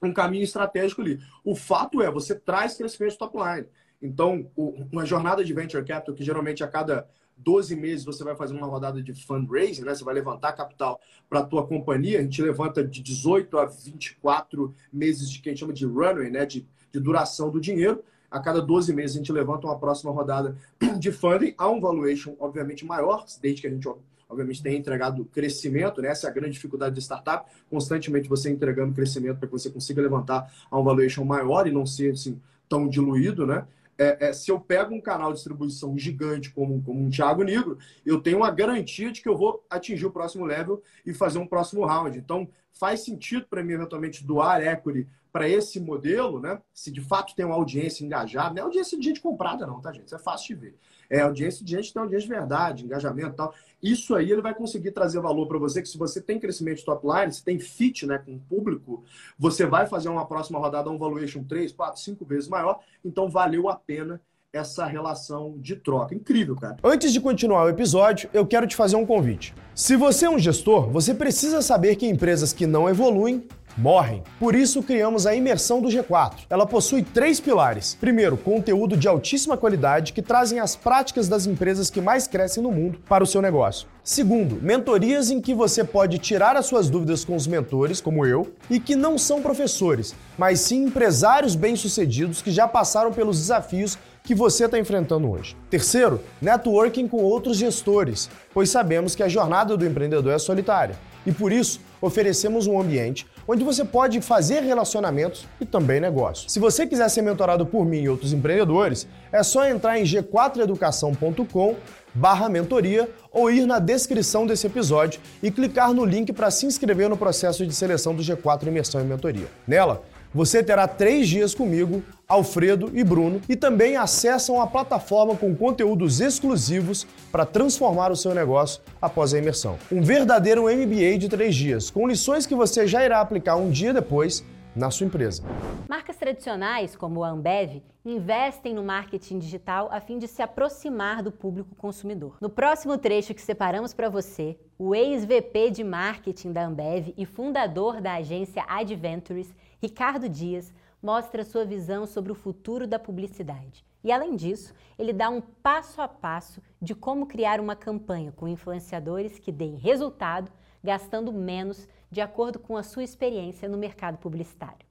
um 0.00 0.12
caminho 0.12 0.44
estratégico 0.44 1.00
ali. 1.00 1.18
O 1.44 1.56
fato 1.56 2.00
é, 2.00 2.08
você 2.12 2.36
traz 2.36 2.74
crescimento 2.74 3.12
de 3.12 3.18
top 3.18 3.36
line. 3.38 3.66
Então, 4.00 4.48
o, 4.54 4.86
uma 4.92 5.04
jornada 5.04 5.44
de 5.44 5.52
venture 5.52 5.84
capital, 5.84 6.14
que 6.14 6.22
geralmente 6.22 6.62
a 6.62 6.68
cada 6.68 7.08
12 7.36 7.74
meses 7.76 8.04
você 8.04 8.22
vai 8.22 8.36
fazer 8.36 8.54
uma 8.54 8.66
rodada 8.66 9.02
de 9.02 9.14
fundraising, 9.14 9.82
né? 9.82 9.94
Você 9.94 10.04
vai 10.04 10.14
levantar 10.14 10.52
capital 10.52 11.00
para 11.28 11.40
a 11.40 11.44
tua 11.44 11.66
companhia. 11.66 12.18
A 12.18 12.22
gente 12.22 12.40
levanta 12.40 12.84
de 12.84 13.02
18 13.02 13.58
a 13.58 13.64
24 13.64 14.74
meses 14.92 15.30
de 15.30 15.40
que 15.40 15.48
a 15.48 15.52
gente 15.52 15.60
chama 15.60 15.72
de 15.72 15.84
runway, 15.84 16.30
né? 16.30 16.46
De, 16.46 16.66
de 16.92 17.00
duração 17.00 17.50
do 17.50 17.60
dinheiro. 17.60 18.02
A 18.30 18.40
cada 18.40 18.62
12 18.62 18.94
meses 18.94 19.16
a 19.16 19.18
gente 19.18 19.32
levanta 19.32 19.66
uma 19.66 19.78
próxima 19.78 20.10
rodada 20.10 20.56
de 20.98 21.12
funding 21.12 21.54
a 21.58 21.68
um 21.68 21.80
valuation, 21.80 22.34
obviamente, 22.40 22.84
maior, 22.84 23.26
desde 23.42 23.60
que 23.60 23.66
a 23.66 23.70
gente, 23.70 23.86
obviamente, 24.28 24.62
tenha 24.62 24.78
entregado 24.78 25.24
crescimento, 25.26 26.00
né? 26.00 26.08
Essa 26.08 26.28
é 26.28 26.30
a 26.30 26.32
grande 26.32 26.52
dificuldade 26.52 26.94
de 26.94 27.02
startup, 27.02 27.50
constantemente 27.68 28.28
você 28.28 28.50
entregando 28.50 28.94
crescimento 28.94 29.38
para 29.38 29.48
que 29.48 29.52
você 29.52 29.68
consiga 29.68 30.00
levantar 30.00 30.50
a 30.70 30.78
um 30.78 30.82
valuation 30.82 31.24
maior 31.24 31.66
e 31.66 31.70
não 31.70 31.84
ser 31.84 32.12
assim, 32.12 32.40
tão 32.68 32.88
diluído, 32.88 33.46
né? 33.46 33.66
É, 34.02 34.28
é, 34.28 34.32
se 34.32 34.50
eu 34.50 34.58
pego 34.58 34.92
um 34.92 35.00
canal 35.00 35.28
de 35.30 35.36
distribuição 35.36 35.96
gigante 35.96 36.50
como, 36.50 36.82
como 36.82 37.00
um 37.00 37.08
Thiago 37.08 37.44
Negro, 37.44 37.78
eu 38.04 38.20
tenho 38.20 38.38
uma 38.38 38.50
garantia 38.50 39.12
de 39.12 39.22
que 39.22 39.28
eu 39.28 39.36
vou 39.36 39.64
atingir 39.70 40.06
o 40.06 40.10
próximo 40.10 40.44
level 40.44 40.82
e 41.06 41.14
fazer 41.14 41.38
um 41.38 41.46
próximo 41.46 41.86
round. 41.86 42.18
Então, 42.18 42.48
faz 42.72 43.00
sentido 43.00 43.46
para 43.48 43.62
mim 43.62 43.74
eventualmente 43.74 44.24
doar 44.24 44.60
equity 44.60 45.06
para 45.32 45.48
esse 45.48 45.80
modelo, 45.80 46.40
né? 46.40 46.60
Se 46.74 46.90
de 46.90 47.00
fato 47.00 47.34
tem 47.34 47.44
uma 47.44 47.54
audiência 47.54 48.04
engajada, 48.04 48.50
não 48.50 48.58
é 48.58 48.60
audiência 48.62 48.98
de 48.98 49.04
gente 49.04 49.20
comprada, 49.20 49.66
não, 49.66 49.80
tá, 49.80 49.92
gente? 49.92 50.06
Isso 50.06 50.16
é 50.16 50.18
fácil 50.18 50.54
de 50.54 50.60
ver. 50.60 50.76
É 51.08 51.20
audiência 51.20 51.64
de 51.64 51.72
gente 51.72 51.92
tem 51.92 52.02
audiência 52.02 52.28
de 52.28 52.34
verdade, 52.34 52.84
engajamento 52.84 53.30
e 53.30 53.36
tal. 53.36 53.54
Isso 53.82 54.14
aí 54.14 54.30
ele 54.30 54.40
vai 54.40 54.54
conseguir 54.54 54.92
trazer 54.92 55.20
valor 55.20 55.46
para 55.46 55.58
você, 55.58 55.82
que 55.82 55.88
se 55.88 55.98
você 55.98 56.20
tem 56.20 56.38
crescimento 56.38 56.84
top 56.84 57.06
line, 57.06 57.32
se 57.32 57.44
tem 57.44 57.58
fit 57.58 58.06
né, 58.06 58.18
com 58.18 58.34
o 58.36 58.40
público, 58.40 59.04
você 59.38 59.66
vai 59.66 59.86
fazer 59.86 60.08
uma 60.08 60.26
próxima 60.26 60.58
rodada 60.58 60.88
um 60.88 60.98
valuation 60.98 61.42
3, 61.44 61.72
4, 61.72 62.00
5 62.00 62.24
vezes 62.24 62.48
maior. 62.48 62.80
Então 63.04 63.28
valeu 63.28 63.68
a 63.68 63.74
pena 63.74 64.20
essa 64.52 64.84
relação 64.84 65.54
de 65.58 65.76
troca. 65.76 66.14
Incrível, 66.14 66.54
cara. 66.54 66.76
Antes 66.84 67.12
de 67.12 67.20
continuar 67.20 67.64
o 67.64 67.68
episódio, 67.70 68.28
eu 68.34 68.46
quero 68.46 68.66
te 68.66 68.76
fazer 68.76 68.96
um 68.96 69.06
convite. 69.06 69.54
Se 69.74 69.96
você 69.96 70.26
é 70.26 70.30
um 70.30 70.38
gestor, 70.38 70.90
você 70.90 71.14
precisa 71.14 71.62
saber 71.62 71.96
que 71.96 72.06
empresas 72.06 72.52
que 72.52 72.66
não 72.66 72.88
evoluem 72.88 73.48
morrem. 73.76 74.22
Por 74.38 74.54
isso 74.54 74.82
criamos 74.82 75.26
a 75.26 75.34
imersão 75.34 75.80
do 75.80 75.88
G4. 75.88 76.46
Ela 76.48 76.66
possui 76.66 77.02
três 77.02 77.40
pilares. 77.40 77.96
Primeiro, 78.00 78.36
conteúdo 78.36 78.96
de 78.96 79.08
altíssima 79.08 79.56
qualidade 79.56 80.12
que 80.12 80.22
trazem 80.22 80.60
as 80.60 80.76
práticas 80.76 81.28
das 81.28 81.46
empresas 81.46 81.90
que 81.90 82.00
mais 82.00 82.26
crescem 82.26 82.62
no 82.62 82.72
mundo 82.72 83.00
para 83.08 83.24
o 83.24 83.26
seu 83.26 83.42
negócio. 83.42 83.88
Segundo, 84.04 84.60
mentorias 84.60 85.30
em 85.30 85.40
que 85.40 85.54
você 85.54 85.84
pode 85.84 86.18
tirar 86.18 86.56
as 86.56 86.66
suas 86.66 86.90
dúvidas 86.90 87.24
com 87.24 87.36
os 87.36 87.46
mentores, 87.46 88.00
como 88.00 88.26
eu, 88.26 88.52
e 88.68 88.80
que 88.80 88.96
não 88.96 89.16
são 89.16 89.40
professores, 89.40 90.12
mas 90.36 90.58
sim 90.60 90.86
empresários 90.86 91.54
bem-sucedidos 91.54 92.42
que 92.42 92.50
já 92.50 92.66
passaram 92.66 93.12
pelos 93.12 93.38
desafios 93.38 93.96
que 94.24 94.34
você 94.34 94.64
está 94.64 94.78
enfrentando 94.78 95.30
hoje. 95.30 95.56
Terceiro, 95.70 96.20
networking 96.40 97.06
com 97.06 97.18
outros 97.18 97.56
gestores, 97.56 98.28
pois 98.52 98.70
sabemos 98.70 99.14
que 99.14 99.22
a 99.22 99.28
jornada 99.28 99.76
do 99.76 99.86
empreendedor 99.86 100.32
é 100.32 100.38
solitária. 100.38 100.96
E 101.24 101.30
por 101.30 101.52
isso, 101.52 101.80
oferecemos 102.00 102.66
um 102.66 102.80
ambiente 102.80 103.26
onde 103.46 103.64
você 103.64 103.84
pode 103.84 104.20
fazer 104.20 104.62
relacionamentos 104.62 105.46
e 105.60 105.64
também 105.64 106.00
negócios. 106.00 106.52
Se 106.52 106.58
você 106.58 106.86
quiser 106.86 107.08
ser 107.08 107.22
mentorado 107.22 107.66
por 107.66 107.84
mim 107.84 108.02
e 108.02 108.08
outros 108.08 108.32
empreendedores, 108.32 109.06
é 109.30 109.42
só 109.42 109.66
entrar 109.66 109.98
em 109.98 110.04
g4educação.com 110.04 111.76
barra 112.14 112.48
mentoria 112.48 113.08
ou 113.30 113.50
ir 113.50 113.66
na 113.66 113.78
descrição 113.78 114.46
desse 114.46 114.66
episódio 114.66 115.20
e 115.42 115.50
clicar 115.50 115.92
no 115.92 116.04
link 116.04 116.32
para 116.32 116.50
se 116.50 116.66
inscrever 116.66 117.08
no 117.08 117.16
processo 117.16 117.66
de 117.66 117.74
seleção 117.74 118.14
do 118.14 118.22
G4 118.22 118.66
Imersão 118.66 119.00
e 119.00 119.04
Mentoria. 119.04 119.46
Nela, 119.66 120.02
você 120.34 120.62
terá 120.62 120.88
três 120.88 121.28
dias 121.28 121.54
comigo, 121.54 122.02
Alfredo 122.26 122.90
e 122.94 123.04
Bruno, 123.04 123.40
e 123.48 123.54
também 123.54 123.96
acessam 123.96 124.60
a 124.60 124.66
plataforma 124.66 125.36
com 125.36 125.54
conteúdos 125.54 126.20
exclusivos 126.20 127.06
para 127.30 127.44
transformar 127.44 128.10
o 128.10 128.16
seu 128.16 128.34
negócio 128.34 128.80
após 129.00 129.34
a 129.34 129.38
imersão. 129.38 129.76
Um 129.90 130.00
verdadeiro 130.00 130.62
MBA 130.62 131.18
de 131.18 131.28
três 131.28 131.54
dias, 131.54 131.90
com 131.90 132.08
lições 132.08 132.46
que 132.46 132.54
você 132.54 132.86
já 132.86 133.04
irá 133.04 133.20
aplicar 133.20 133.56
um 133.56 133.70
dia 133.70 133.92
depois 133.92 134.42
na 134.74 134.90
sua 134.90 135.06
empresa. 135.06 135.42
Marcas 135.86 136.16
tradicionais, 136.16 136.96
como 136.96 137.22
a 137.22 137.28
Ambev, 137.28 137.82
investem 138.04 138.74
no 138.74 138.82
marketing 138.82 139.38
digital 139.38 139.88
a 139.92 140.00
fim 140.00 140.18
de 140.18 140.26
se 140.26 140.40
aproximar 140.40 141.22
do 141.22 141.30
público 141.30 141.74
consumidor. 141.74 142.38
No 142.40 142.48
próximo 142.48 142.96
trecho 142.96 143.34
que 143.34 143.42
separamos 143.42 143.92
para 143.92 144.08
você, 144.08 144.56
o 144.78 144.94
ex-VP 144.94 145.70
de 145.70 145.84
marketing 145.84 146.52
da 146.52 146.64
Ambev 146.64 147.12
e 147.16 147.26
fundador 147.26 148.00
da 148.00 148.14
agência 148.14 148.64
Adventures 148.66 149.52
Ricardo 149.82 150.28
Dias 150.28 150.72
mostra 151.02 151.44
sua 151.44 151.64
visão 151.64 152.06
sobre 152.06 152.30
o 152.30 152.36
futuro 152.36 152.86
da 152.86 153.00
publicidade. 153.00 153.84
E 154.04 154.12
além 154.12 154.36
disso, 154.36 154.72
ele 154.96 155.12
dá 155.12 155.28
um 155.28 155.40
passo 155.40 156.00
a 156.00 156.06
passo 156.06 156.62
de 156.80 156.94
como 156.94 157.26
criar 157.26 157.58
uma 157.58 157.74
campanha 157.74 158.30
com 158.30 158.46
influenciadores 158.46 159.40
que 159.40 159.50
deem 159.50 159.74
resultado 159.74 160.52
gastando 160.84 161.32
menos 161.32 161.88
de 162.12 162.20
acordo 162.20 162.60
com 162.60 162.76
a 162.76 162.84
sua 162.84 163.02
experiência 163.02 163.68
no 163.68 163.76
mercado 163.76 164.18
publicitário. 164.18 164.86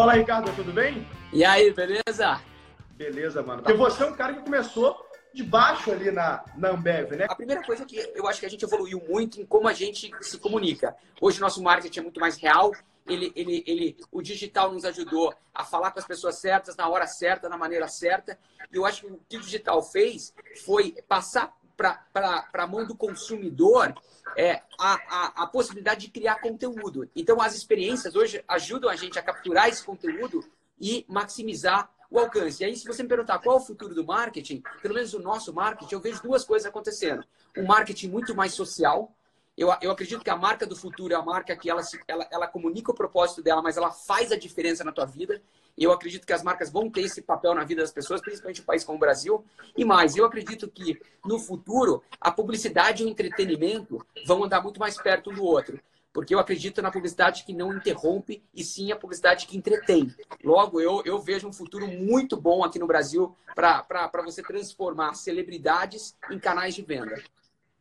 Fala, 0.00 0.14
Ricardo, 0.14 0.50
tudo 0.56 0.72
bem? 0.72 1.06
E 1.30 1.44
aí, 1.44 1.74
beleza? 1.74 2.40
Beleza, 2.92 3.42
mano. 3.42 3.62
Porque 3.62 3.76
você 3.76 4.02
é 4.02 4.06
um 4.06 4.14
cara 4.14 4.32
que 4.32 4.40
começou 4.40 5.06
de 5.34 5.42
baixo 5.42 5.92
ali 5.92 6.10
na, 6.10 6.42
na 6.56 6.70
Ambev, 6.70 7.12
né? 7.16 7.26
A 7.28 7.34
primeira 7.34 7.62
coisa 7.62 7.82
é 7.82 7.86
que 7.86 8.10
eu 8.14 8.26
acho 8.26 8.40
que 8.40 8.46
a 8.46 8.48
gente 8.48 8.64
evoluiu 8.64 8.98
muito 9.06 9.38
em 9.38 9.44
como 9.44 9.68
a 9.68 9.74
gente 9.74 10.10
se 10.22 10.38
comunica. 10.38 10.96
Hoje 11.20 11.38
nosso 11.38 11.62
marketing 11.62 11.98
é 11.98 12.02
muito 12.02 12.18
mais 12.18 12.38
real. 12.38 12.72
Ele, 13.06 13.30
ele, 13.36 13.62
ele, 13.66 13.96
o 14.10 14.22
digital 14.22 14.72
nos 14.72 14.86
ajudou 14.86 15.34
a 15.54 15.64
falar 15.64 15.90
com 15.90 15.98
as 15.98 16.06
pessoas 16.06 16.36
certas, 16.36 16.74
na 16.76 16.88
hora 16.88 17.06
certa, 17.06 17.46
na 17.50 17.58
maneira 17.58 17.86
certa. 17.86 18.38
E 18.72 18.76
eu 18.76 18.86
acho 18.86 19.02
que 19.02 19.06
o 19.06 19.20
que 19.28 19.36
o 19.36 19.40
digital 19.42 19.82
fez 19.82 20.32
foi 20.64 20.94
passar 21.06 21.54
para 22.12 22.46
a 22.52 22.66
mão 22.66 22.86
do 22.86 22.94
consumidor 22.94 23.94
é, 24.36 24.62
a, 24.78 24.94
a, 25.08 25.42
a, 25.42 25.46
possibilidade 25.46 26.02
de 26.02 26.10
criar 26.10 26.36
conteúdo. 26.36 27.08
Então, 27.16 27.40
as 27.40 27.54
experiências 27.54 28.14
hoje 28.14 28.44
ajudam 28.46 28.90
a 28.90 28.96
gente 28.96 29.18
a 29.18 29.22
capturar 29.22 29.68
esse 29.68 29.82
conteúdo 29.82 30.44
e 30.80 31.04
maximizar 31.08 31.90
o 32.10 32.18
alcance. 32.18 32.62
E 32.62 32.66
aí, 32.66 32.76
se 32.76 32.86
você 32.86 33.02
me 33.02 33.08
perguntar 33.08 33.38
qual 33.38 33.56
é 33.56 33.60
o 33.60 33.64
futuro 33.64 33.94
do 33.94 34.04
marketing, 34.04 34.62
pelo 34.82 34.94
menos 34.94 35.14
o 35.14 35.20
nosso 35.20 35.52
marketing, 35.52 35.94
eu 35.94 36.00
vejo 36.00 36.22
duas 36.22 36.44
coisas 36.44 36.66
acontecendo. 36.66 37.24
Um 37.56 37.64
marketing 37.64 38.08
muito 38.08 38.34
mais 38.34 38.52
social. 38.52 39.12
Eu, 39.56 39.72
eu 39.80 39.90
acredito 39.90 40.22
que 40.22 40.30
a 40.30 40.36
marca 40.36 40.66
do 40.66 40.76
futuro 40.76 41.12
é 41.12 41.16
a 41.16 41.22
marca 41.22 41.56
que 41.56 41.70
ela, 41.70 41.82
ela, 42.06 42.28
ela 42.30 42.46
comunica 42.46 42.90
o 42.90 42.94
propósito 42.94 43.42
dela, 43.42 43.62
mas 43.62 43.76
ela 43.76 43.90
faz 43.90 44.32
a 44.32 44.36
diferença 44.36 44.84
na 44.84 44.92
tua 44.92 45.06
vida. 45.06 45.40
E 45.80 45.84
eu 45.84 45.92
acredito 45.92 46.26
que 46.26 46.32
as 46.34 46.42
marcas 46.42 46.70
vão 46.70 46.90
ter 46.90 47.00
esse 47.00 47.22
papel 47.22 47.54
na 47.54 47.64
vida 47.64 47.80
das 47.80 47.90
pessoas, 47.90 48.20
principalmente 48.20 48.60
um 48.60 48.64
país 48.64 48.84
como 48.84 48.96
o 48.96 49.00
Brasil. 49.00 49.42
E 49.74 49.82
mais, 49.82 50.14
eu 50.14 50.26
acredito 50.26 50.68
que 50.68 51.00
no 51.24 51.38
futuro 51.38 52.02
a 52.20 52.30
publicidade 52.30 53.02
e 53.02 53.06
o 53.06 53.08
entretenimento 53.08 54.06
vão 54.26 54.44
andar 54.44 54.62
muito 54.62 54.78
mais 54.78 55.00
perto 55.00 55.30
um 55.30 55.34
do 55.34 55.42
outro. 55.42 55.80
Porque 56.12 56.34
eu 56.34 56.38
acredito 56.38 56.82
na 56.82 56.90
publicidade 56.90 57.44
que 57.44 57.54
não 57.54 57.72
interrompe 57.72 58.42
e 58.52 58.62
sim 58.62 58.92
a 58.92 58.96
publicidade 58.96 59.46
que 59.46 59.56
entretém. 59.56 60.14
Logo, 60.44 60.82
eu, 60.82 61.02
eu 61.06 61.18
vejo 61.18 61.48
um 61.48 61.52
futuro 61.52 61.86
muito 61.86 62.36
bom 62.36 62.62
aqui 62.62 62.78
no 62.78 62.86
Brasil 62.86 63.34
para 63.54 64.22
você 64.22 64.42
transformar 64.42 65.14
celebridades 65.14 66.14
em 66.30 66.38
canais 66.38 66.74
de 66.74 66.82
venda. 66.82 67.22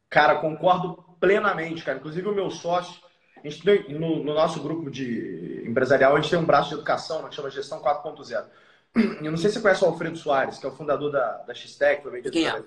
Cara, 0.10 0.40
concordo 0.40 1.04
plenamente, 1.20 1.84
cara. 1.84 1.98
Inclusive 1.98 2.30
o 2.30 2.36
meu 2.36 2.50
sócio, 2.50 3.02
a 3.44 3.50
gente 3.50 3.64
tem, 3.64 3.94
no, 3.94 4.24
no, 4.24 4.34
nosso 4.34 4.62
grupo 4.62 4.90
de 4.90 5.64
empresarial, 5.66 6.16
a 6.16 6.20
gente 6.20 6.30
tem 6.30 6.40
um 6.40 6.46
braço 6.46 6.70
de 6.70 6.76
educação 6.76 7.22
né, 7.22 7.30
que 7.30 7.36
chama 7.36 7.50
Gestão 7.50 7.82
4.0. 7.82 8.46
Eu 9.22 9.32
não 9.32 9.38
sei 9.38 9.50
se 9.50 9.56
você 9.56 9.62
conhece 9.62 9.84
o 9.84 9.88
Alfredo 9.88 10.18
Soares, 10.18 10.58
que 10.58 10.66
é 10.66 10.70
o 10.70 10.76
fundador 10.76 11.12
da, 11.12 11.38
da 11.44 11.54
X-Tech, 11.54 12.02
foi 12.02 12.22
quem 12.24 12.48
é? 12.48 12.64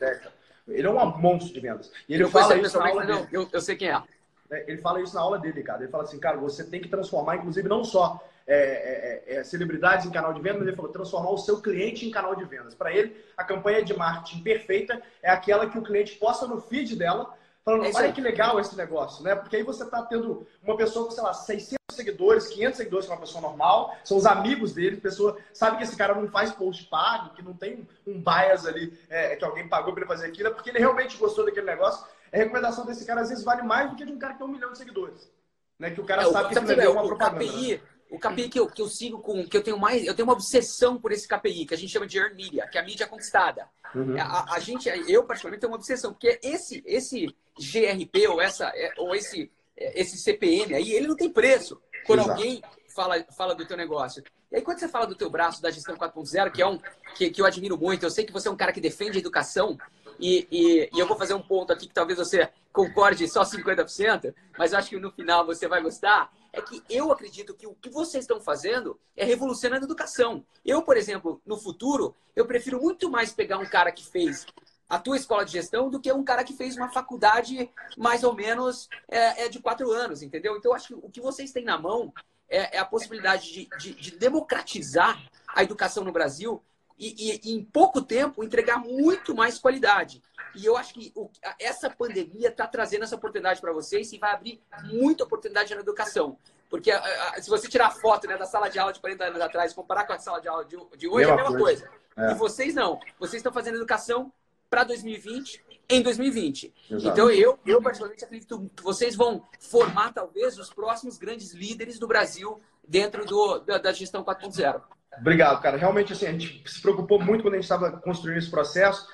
Ele 0.68 0.87
é 0.87 0.90
um 0.90 1.18
monstro 1.18 1.52
de 1.52 1.61
vendas. 1.61 1.90
E 2.08 2.14
ele 2.14 2.22
eu 2.22 2.30
fala 2.30 2.56
isso 2.56 2.78
na 2.78 2.88
aula 2.88 3.04
não, 3.04 3.26
eu, 3.32 3.48
eu, 3.52 3.61
sei 3.61 3.74
quem 3.74 3.88
é. 3.88 4.02
é. 4.50 4.70
Ele 4.70 4.80
fala 4.80 5.00
isso 5.00 5.14
na 5.14 5.20
aula 5.20 5.38
dele, 5.38 5.62
cara. 5.62 5.82
Ele 5.82 5.90
fala 5.90 6.04
assim, 6.04 6.20
cara, 6.20 6.37
você 6.37 6.62
tem 6.62 6.80
que 6.80 6.88
transformar, 6.88 7.37
inclusive, 7.37 7.68
não 7.68 7.82
só 7.82 8.22
é, 8.46 8.56
é, 8.56 9.35
é, 9.35 9.38
é 9.38 9.44
celebridades 9.44 10.06
em 10.06 10.11
canal 10.11 10.32
de 10.32 10.40
vendas, 10.40 10.58
mas 10.58 10.68
ele 10.68 10.76
falou 10.76 10.92
transformar 10.92 11.30
o 11.30 11.38
seu 11.38 11.61
cliente 11.61 12.06
em 12.06 12.11
canal 12.11 12.37
de 12.37 12.44
vendas. 12.44 12.74
Para 12.74 12.92
ele, 12.92 13.16
a 13.37 13.42
campanha 13.42 13.85
de 13.85 13.96
marketing 13.96 14.42
perfeita 14.42 15.02
é 15.22 15.30
aquela 15.30 15.68
que 15.68 15.78
o 15.78 15.82
cliente 15.82 16.16
posta 16.16 16.46
no 16.46 16.61
feed 16.61 16.96
dela 16.96 17.35
Falando, 17.64 17.85
é 17.85 17.92
olha 17.94 18.12
que 18.12 18.20
legal 18.20 18.59
esse 18.59 18.77
negócio, 18.77 19.22
né? 19.22 19.37
Porque 19.37 19.57
aí 19.57 19.62
você 19.62 19.85
está 19.85 20.03
tendo 20.03 20.46
uma 20.62 20.77
pessoa 20.77 21.05
com, 21.05 21.12
sei 21.12 21.22
lá, 21.22 21.33
600 21.33 21.77
seguidores, 21.90 22.48
500 22.48 22.77
seguidores, 22.77 23.07
que 23.07 23.12
é 23.12 23.14
uma 23.14 23.20
pessoa 23.20 23.40
normal, 23.40 23.96
são 24.05 24.16
os 24.16 24.27
amigos 24.27 24.72
dele, 24.72 24.96
pessoa 24.96 25.37
sabe 25.53 25.77
que 25.77 25.85
esse 25.85 25.96
cara 25.96 26.14
não 26.14 26.29
faz 26.29 26.51
post 26.51 26.85
pago, 26.87 27.35
que 27.35 27.42
não 27.42 27.55
tem 27.55 27.87
um 28.07 28.20
bias 28.20 28.66
ali 28.66 28.98
é, 29.09 29.37
que 29.37 29.44
alguém 29.44 29.68
pagou 29.68 29.92
para 29.92 30.03
ele 30.03 30.09
fazer 30.09 30.27
aquilo, 30.27 30.48
é 30.48 30.51
porque 30.51 30.70
ele 30.70 30.81
realmente 30.81 31.16
gostou 31.16 31.44
daquele 31.44 31.66
negócio. 31.66 32.05
A 32.33 32.37
recomendação 32.37 32.85
desse 32.85 33.05
cara 33.05 33.20
às 33.20 33.29
vezes 33.29 33.44
vale 33.44 33.62
mais 33.62 33.90
do 33.90 33.96
que 33.96 34.05
de 34.05 34.12
um 34.12 34.18
cara 34.18 34.33
que 34.33 34.40
tem 34.40 34.48
um 34.48 34.53
milhão 34.53 34.72
de 34.72 34.79
seguidores. 34.79 35.31
Né? 35.79 35.90
Que 35.90 36.01
o 36.01 36.05
cara 36.05 36.22
é, 36.22 36.31
sabe 36.31 36.55
que 36.55 36.61
isso 36.61 36.81
é 36.81 36.88
uma 36.88 37.07
propaganda. 37.07 37.44
KPI, 37.44 37.75
né? 37.75 37.81
O 38.12 38.18
KPI 38.18 38.51
que 38.51 38.61
eu, 38.61 38.66
que 38.66 38.83
eu 38.83 38.88
sigo 38.88 39.20
com, 39.20 39.42
que 39.48 39.57
eu 39.57 39.62
tenho 39.62 39.79
mais, 39.79 40.05
eu 40.05 40.14
tenho 40.14 40.29
uma 40.29 40.35
obsessão 40.35 41.01
por 41.01 41.12
esse 41.12 41.27
KPI, 41.27 41.64
que 41.64 41.72
a 41.72 41.79
gente 41.79 41.90
chama 41.90 42.07
de 42.07 42.18
Earn 42.18 42.37
Media, 42.37 42.68
que 42.68 42.77
é 42.77 42.81
a 42.83 42.85
mídia 42.85 43.07
conquistada. 43.07 43.66
Uhum. 43.94 44.20
A, 44.20 44.53
a, 44.55 44.61
gente, 44.61 44.87
eu 45.09 45.25
particularmente 45.25 45.62
tenho 45.62 45.72
uma 45.72 45.79
obsessão, 45.79 46.12
porque 46.12 46.38
esse, 46.42 46.83
esse 46.85 47.35
GRP 47.59 48.29
ou, 48.29 48.38
essa, 48.38 48.66
é, 48.75 48.92
ou 48.98 49.14
esse, 49.14 49.51
é, 49.75 49.98
esse 49.98 50.18
CPM 50.18 50.75
aí, 50.75 50.92
ele 50.92 51.07
não 51.07 51.16
tem 51.16 51.33
preço 51.33 51.81
quando 52.07 52.20
Exato. 52.20 52.33
alguém 52.33 52.62
fala, 52.94 53.25
fala 53.35 53.55
do 53.55 53.64
teu 53.64 53.79
negócio. 53.79 54.22
E 54.51 54.57
aí, 54.57 54.62
quando 54.62 54.79
você 54.79 54.88
fala 54.88 55.07
do 55.07 55.14
teu 55.14 55.31
braço 55.31 55.62
da 55.62 55.70
gestão 55.70 55.96
4.0, 55.96 56.53
que 56.53 56.61
é 56.61 56.66
um 56.66 56.79
que, 57.14 57.31
que 57.31 57.40
eu 57.40 57.46
admiro 57.46 57.79
muito, 57.79 58.05
eu 58.05 58.11
sei 58.11 58.27
que 58.27 58.33
você 58.33 58.46
é 58.46 58.51
um 58.51 58.57
cara 58.57 58.75
que 58.75 58.81
defende 58.81 59.16
a 59.16 59.20
educação, 59.20 59.79
e, 60.20 60.46
e, 60.51 60.90
e, 60.92 61.01
eu 61.01 61.07
vou 61.07 61.16
fazer 61.16 61.33
um 61.33 61.40
ponto 61.40 61.72
aqui 61.72 61.88
que 61.88 61.94
talvez 61.94 62.18
você 62.18 62.51
concorde 62.72 63.27
só 63.27 63.42
50%, 63.42 64.35
mas 64.59 64.72
eu 64.72 64.79
acho 64.79 64.90
que 64.90 64.98
no 64.98 65.11
final 65.11 65.46
você 65.46 65.66
vai 65.66 65.83
gostar. 65.83 66.31
É 66.53 66.61
que 66.61 66.83
eu 66.88 67.11
acredito 67.11 67.55
que 67.55 67.67
o 67.67 67.75
que 67.75 67.88
vocês 67.88 68.25
estão 68.25 68.41
fazendo 68.41 68.99
é 69.17 69.25
revolucionando 69.25 69.85
a 69.85 69.87
educação. 69.87 70.45
Eu, 70.65 70.83
por 70.83 70.97
exemplo, 70.97 71.41
no 71.47 71.57
futuro, 71.57 72.15
eu 72.37 72.47
prefiro 72.47 72.81
muito 72.81 73.11
mais 73.11 73.33
pegar 73.33 73.59
um 73.59 73.67
cara 73.67 73.91
que 73.91 74.05
fez 74.05 74.47
a 74.88 74.99
tua 74.99 75.17
escola 75.17 75.45
de 75.45 75.53
gestão 75.53 75.88
do 75.88 75.99
que 75.99 76.12
um 76.12 76.23
cara 76.23 76.45
que 76.45 76.53
fez 76.53 76.77
uma 76.77 76.91
faculdade 76.91 77.71
mais 77.97 78.23
ou 78.23 78.35
menos 78.35 78.91
é, 79.09 79.45
é 79.45 79.49
de 79.49 79.59
quatro 79.59 79.91
anos, 79.91 80.23
entendeu? 80.23 80.55
Então, 80.55 80.75
acho 80.75 80.88
que 80.88 80.95
o 80.95 81.09
que 81.09 81.21
vocês 81.21 81.51
têm 81.51 81.65
na 81.65 81.79
mão 81.79 82.12
é, 82.47 82.77
é 82.77 82.79
a 82.79 82.85
possibilidade 82.85 83.51
de, 83.51 83.69
de, 83.79 83.95
de, 83.95 84.11
democratizar 84.19 85.19
a 85.49 85.62
educação 85.62 86.05
no 86.05 86.12
Brasil 86.12 86.62
e, 87.03 87.33
e, 87.33 87.41
e, 87.45 87.55
em 87.57 87.65
pouco 87.65 88.01
tempo 88.01 88.45
entregar 88.45 88.79
muito 88.79 89.35
mais 89.35 89.59
qualidade. 89.59 90.23
E 90.55 90.65
eu 90.65 90.77
acho 90.77 90.95
que 90.95 91.12
o, 91.17 91.29
essa 91.59 91.91
pandemia 91.91 92.49
está 92.49 92.65
trazendo 92.67 93.03
essa 93.03 93.17
oportunidade 93.17 93.61
para 93.61 93.73
vocês 93.73 94.12
e 94.12 94.19
vai 94.19 94.33
abrir 94.33 94.62
muita 94.85 95.25
oportunidade 95.25 95.75
na 95.75 95.81
educação. 95.81 96.38
Porque 96.71 96.93
se 97.41 97.51
você 97.51 97.69
tirar 97.69 97.88
a 97.88 97.91
foto 97.91 98.29
né, 98.29 98.38
da 98.38 98.47
sala 98.47 98.69
de 98.69 98.79
aula 98.79 98.93
de 98.93 99.01
40 99.01 99.25
anos 99.25 99.41
atrás, 99.41 99.75
comparar 99.75 100.07
com 100.07 100.12
a 100.12 100.19
sala 100.19 100.41
de 100.41 100.49
aula 100.49 100.65
de, 100.65 100.77
de 100.97 101.09
hoje, 101.09 101.27
mesma 101.27 101.33
é 101.33 101.33
a 101.33 101.37
mesma 101.37 101.59
coisa. 101.59 101.88
coisa. 101.88 102.31
É. 102.31 102.33
E 102.33 102.35
vocês 102.35 102.75
não. 102.75 103.01
Vocês 103.19 103.41
estão 103.41 103.53
fazendo 103.53 103.77
educação 103.77 104.33
para 104.71 104.85
2020 104.85 105.62
em 105.88 106.01
2020. 106.01 106.73
Exato. 106.91 107.09
Então, 107.09 107.31
eu, 107.31 107.59
eu 107.67 107.83
particularmente 107.83 108.25
acredito 108.25 108.71
que 108.75 108.83
vocês 108.83 109.15
vão 109.15 109.45
formar, 109.61 110.12
talvez, 110.12 110.59
os 110.59 110.73
próximos 110.73 111.19
grandes 111.19 111.53
líderes 111.53 111.99
do 111.99 112.07
Brasil 112.07 112.61
dentro 112.87 113.25
do, 113.27 113.59
da, 113.59 113.79
da 113.79 113.93
gestão 113.93 114.25
4.0. 114.25 114.81
Obrigado, 115.18 115.61
cara. 115.61 115.77
Realmente, 115.77 116.12
assim, 116.12 116.27
a 116.27 116.33
gente 116.33 116.62
se 116.68 116.81
preocupou 116.81 117.20
muito 117.20 117.42
quando 117.42 117.55
a 117.55 117.57
gente 117.57 117.64
estava 117.64 117.92
construindo 117.98 118.38
esse 118.38 118.51
processo, 118.51 119.07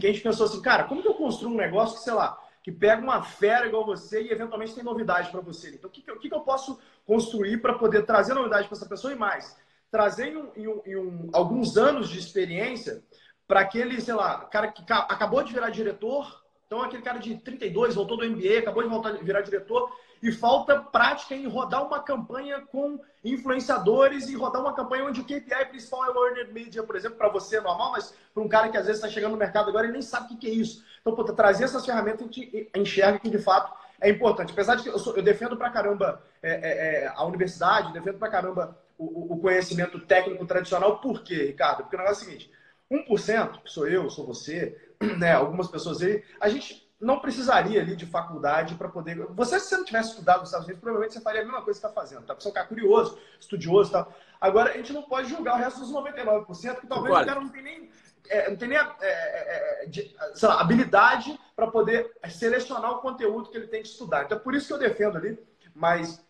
que 0.00 0.06
a 0.06 0.12
gente 0.12 0.20
pensou 0.20 0.46
assim, 0.46 0.60
cara, 0.60 0.84
como 0.84 1.02
que 1.02 1.08
eu 1.08 1.14
construo 1.14 1.52
um 1.52 1.56
negócio 1.56 1.96
que, 1.96 2.04
sei 2.04 2.12
lá, 2.12 2.38
que 2.62 2.72
pega 2.72 3.02
uma 3.02 3.22
fera 3.22 3.66
igual 3.66 3.84
você 3.84 4.22
e 4.22 4.32
eventualmente 4.32 4.74
tem 4.74 4.82
novidade 4.82 5.30
para 5.30 5.40
você. 5.40 5.70
Então, 5.70 5.88
o 5.88 5.92
que, 5.92 6.02
que, 6.02 6.28
que 6.28 6.34
eu 6.34 6.40
posso 6.40 6.80
construir 7.06 7.58
para 7.58 7.74
poder 7.74 8.04
trazer 8.04 8.34
novidade 8.34 8.66
para 8.66 8.76
essa 8.76 8.88
pessoa 8.88 9.12
e 9.12 9.16
mais? 9.16 9.56
Trazer 9.90 10.28
em, 10.28 10.36
um, 10.36 10.50
em, 10.56 10.66
um, 10.66 10.82
em 10.86 10.96
um, 10.96 11.30
alguns 11.32 11.76
anos 11.76 12.08
de 12.08 12.18
experiência 12.18 13.04
para 13.46 13.60
aquele, 13.60 14.00
sei 14.00 14.14
lá, 14.14 14.46
cara 14.46 14.68
que 14.68 14.82
acabou 14.90 15.42
de 15.42 15.52
virar 15.52 15.68
diretor, 15.70 16.42
então 16.66 16.82
aquele 16.82 17.02
cara 17.02 17.18
de 17.18 17.36
32 17.36 17.94
voltou 17.94 18.16
do 18.16 18.28
MBA, 18.28 18.60
acabou 18.60 18.82
de 18.82 18.88
voltar 18.88 19.12
virar 19.22 19.42
diretor 19.42 19.92
e 20.24 20.32
falta 20.32 20.80
prática 20.80 21.34
em 21.34 21.46
rodar 21.46 21.86
uma 21.86 22.02
campanha 22.02 22.62
com 22.62 22.98
influenciadores 23.22 24.30
e 24.30 24.34
rodar 24.34 24.62
uma 24.62 24.72
campanha 24.72 25.04
onde 25.04 25.20
o 25.20 25.24
KPI 25.24 25.66
principal 25.68 26.02
é 26.06 26.10
o 26.10 26.26
earned 26.26 26.50
media, 26.50 26.82
por 26.82 26.96
exemplo, 26.96 27.18
para 27.18 27.28
você 27.28 27.58
é 27.58 27.60
normal, 27.60 27.92
mas 27.92 28.14
para 28.32 28.42
um 28.42 28.48
cara 28.48 28.70
que 28.70 28.78
às 28.78 28.86
vezes 28.86 29.02
está 29.02 29.12
chegando 29.12 29.32
no 29.32 29.36
mercado 29.36 29.68
agora 29.68 29.86
e 29.86 29.92
nem 29.92 30.00
sabe 30.00 30.32
o 30.32 30.38
que 30.38 30.46
é 30.46 30.50
isso. 30.50 30.82
Então, 31.02 31.14
puta, 31.14 31.34
trazer 31.34 31.64
essas 31.64 31.84
ferramentas 31.84 32.22
a 32.22 32.24
gente 32.24 32.70
enxerga 32.74 33.18
que 33.18 33.28
de 33.28 33.38
fato 33.38 33.70
é 34.00 34.08
importante. 34.08 34.50
Apesar 34.50 34.76
de 34.76 34.84
que 34.84 34.88
eu, 34.88 34.98
sou, 34.98 35.14
eu 35.14 35.22
defendo 35.22 35.58
pra 35.58 35.68
caramba 35.68 36.22
é, 36.42 36.52
é, 36.52 37.04
é 37.04 37.12
a 37.14 37.22
universidade, 37.26 37.92
defendo 37.92 38.18
pra 38.18 38.30
caramba 38.30 38.78
o, 38.96 39.34
o 39.34 39.38
conhecimento 39.40 40.00
técnico 40.00 40.46
tradicional, 40.46 41.00
por 41.00 41.22
quê, 41.22 41.48
Ricardo? 41.48 41.82
Porque 41.82 41.96
o 41.96 41.98
negócio 41.98 42.24
é 42.24 42.28
o 42.28 42.30
seguinte: 42.30 42.50
1%, 42.90 43.62
que 43.62 43.70
sou 43.70 43.86
eu, 43.86 44.08
sou 44.08 44.24
você, 44.24 44.74
né, 45.18 45.34
algumas 45.34 45.68
pessoas 45.68 46.00
aí, 46.00 46.24
a 46.40 46.48
gente 46.48 46.83
não 47.04 47.20
precisaria 47.20 47.82
ali 47.82 47.94
de 47.94 48.06
faculdade 48.06 48.74
para 48.76 48.88
poder. 48.88 49.18
Você, 49.30 49.60
se 49.60 49.68
você 49.68 49.76
não 49.76 49.84
tivesse 49.84 50.10
estudado 50.10 50.40
nos 50.40 50.48
Estados 50.48 50.66
Unidos, 50.66 50.80
provavelmente 50.80 51.12
você 51.12 51.20
faria 51.20 51.42
a 51.42 51.44
mesma 51.44 51.60
coisa 51.60 51.78
que 51.78 51.86
está 51.86 52.00
fazendo, 52.00 52.24
tá? 52.24 52.34
Você 52.34 52.48
é 52.48 52.50
um 52.50 52.54
cara 52.54 52.66
curioso, 52.66 53.18
estudioso 53.38 53.90
e 53.90 53.92
tal. 53.92 54.12
Agora, 54.40 54.70
a 54.70 54.76
gente 54.78 54.92
não 54.92 55.02
pode 55.02 55.28
julgar 55.28 55.56
o 55.56 55.58
resto 55.58 55.80
dos 55.80 55.92
99%, 55.92 56.80
que 56.80 56.86
talvez 56.86 57.14
o 57.14 57.26
cara 57.26 57.40
não 57.40 57.50
tem 57.50 57.62
nem, 57.62 57.90
é, 58.30 58.48
não 58.48 58.56
tem 58.56 58.68
nem 58.68 58.78
é, 58.78 58.96
é, 59.00 59.84
é 59.84 59.86
de, 59.86 60.16
lá, 60.42 60.60
habilidade 60.60 61.38
para 61.54 61.66
poder 61.66 62.10
selecionar 62.30 62.92
o 62.92 62.98
conteúdo 63.00 63.50
que 63.50 63.58
ele 63.58 63.66
tem 63.66 63.82
que 63.82 63.88
estudar. 63.88 64.24
Então, 64.24 64.38
é 64.38 64.40
por 64.40 64.54
isso 64.54 64.66
que 64.66 64.72
eu 64.72 64.78
defendo 64.78 65.18
ali, 65.18 65.38
mas 65.74 66.24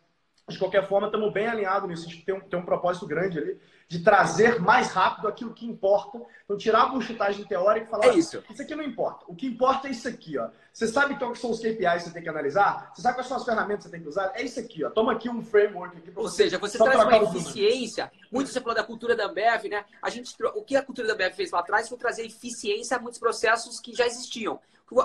de 0.48 0.58
qualquer 0.58 0.88
forma, 0.88 1.06
estamos 1.06 1.32
bem 1.32 1.46
alinhados 1.46 1.88
nisso. 1.88 2.06
A 2.06 2.10
gente 2.10 2.24
tem 2.24 2.34
um, 2.34 2.40
tem 2.40 2.58
um 2.58 2.64
propósito 2.64 3.06
grande 3.06 3.38
ali 3.38 3.60
de 3.88 4.00
trazer 4.00 4.60
mais 4.60 4.88
rápido 4.88 5.28
aquilo 5.28 5.52
que 5.52 5.66
importa. 5.66 6.20
Então, 6.44 6.56
tirar 6.56 6.82
a 6.82 6.86
bullshitagem 6.86 7.44
teórica 7.44 7.86
e 7.86 7.90
falar: 7.90 8.06
é 8.06 8.14
isso. 8.14 8.42
isso 8.50 8.62
aqui 8.62 8.74
não 8.74 8.84
importa. 8.84 9.24
O 9.28 9.34
que 9.34 9.46
importa 9.46 9.88
é 9.88 9.90
isso 9.90 10.08
aqui. 10.08 10.38
Ó. 10.38 10.48
Você 10.72 10.88
sabe 10.88 11.14
então 11.14 11.32
que 11.32 11.38
são 11.38 11.50
os 11.50 11.60
KPIs 11.60 11.78
que 11.78 12.00
você 12.00 12.10
tem 12.10 12.22
que 12.22 12.28
analisar? 12.28 12.90
Você 12.94 13.02
sabe 13.02 13.16
quais 13.16 13.28
são 13.28 13.36
as 13.36 13.44
ferramentas 13.44 13.84
que 13.84 13.90
você 13.90 13.90
tem 13.90 14.02
que 14.02 14.08
usar? 14.08 14.32
É 14.34 14.42
isso 14.42 14.58
aqui. 14.58 14.84
Ó. 14.84 14.90
Toma 14.90 15.12
aqui 15.12 15.28
um 15.28 15.42
framework. 15.42 15.96
Aqui 15.96 16.12
Ou 16.14 16.28
seja, 16.28 16.58
você 16.58 16.78
traz 16.78 17.00
uma 17.00 17.16
eficiência. 17.16 18.10
Muito 18.30 18.50
você 18.50 18.60
falou 18.60 18.74
da 18.74 18.82
cultura 18.82 19.14
da 19.14 19.26
Ambev, 19.26 19.66
né? 19.68 19.84
A 20.02 20.10
gente, 20.10 20.34
o 20.54 20.62
que 20.62 20.76
a 20.76 20.82
cultura 20.82 21.08
da 21.08 21.14
Ambev 21.14 21.34
fez 21.34 21.50
lá 21.50 21.60
atrás 21.60 21.88
foi 21.88 21.98
trazer 21.98 22.24
eficiência 22.24 22.96
a 22.96 23.00
muitos 23.00 23.20
processos 23.20 23.78
que 23.80 23.94
já 23.94 24.06
existiam. 24.06 24.58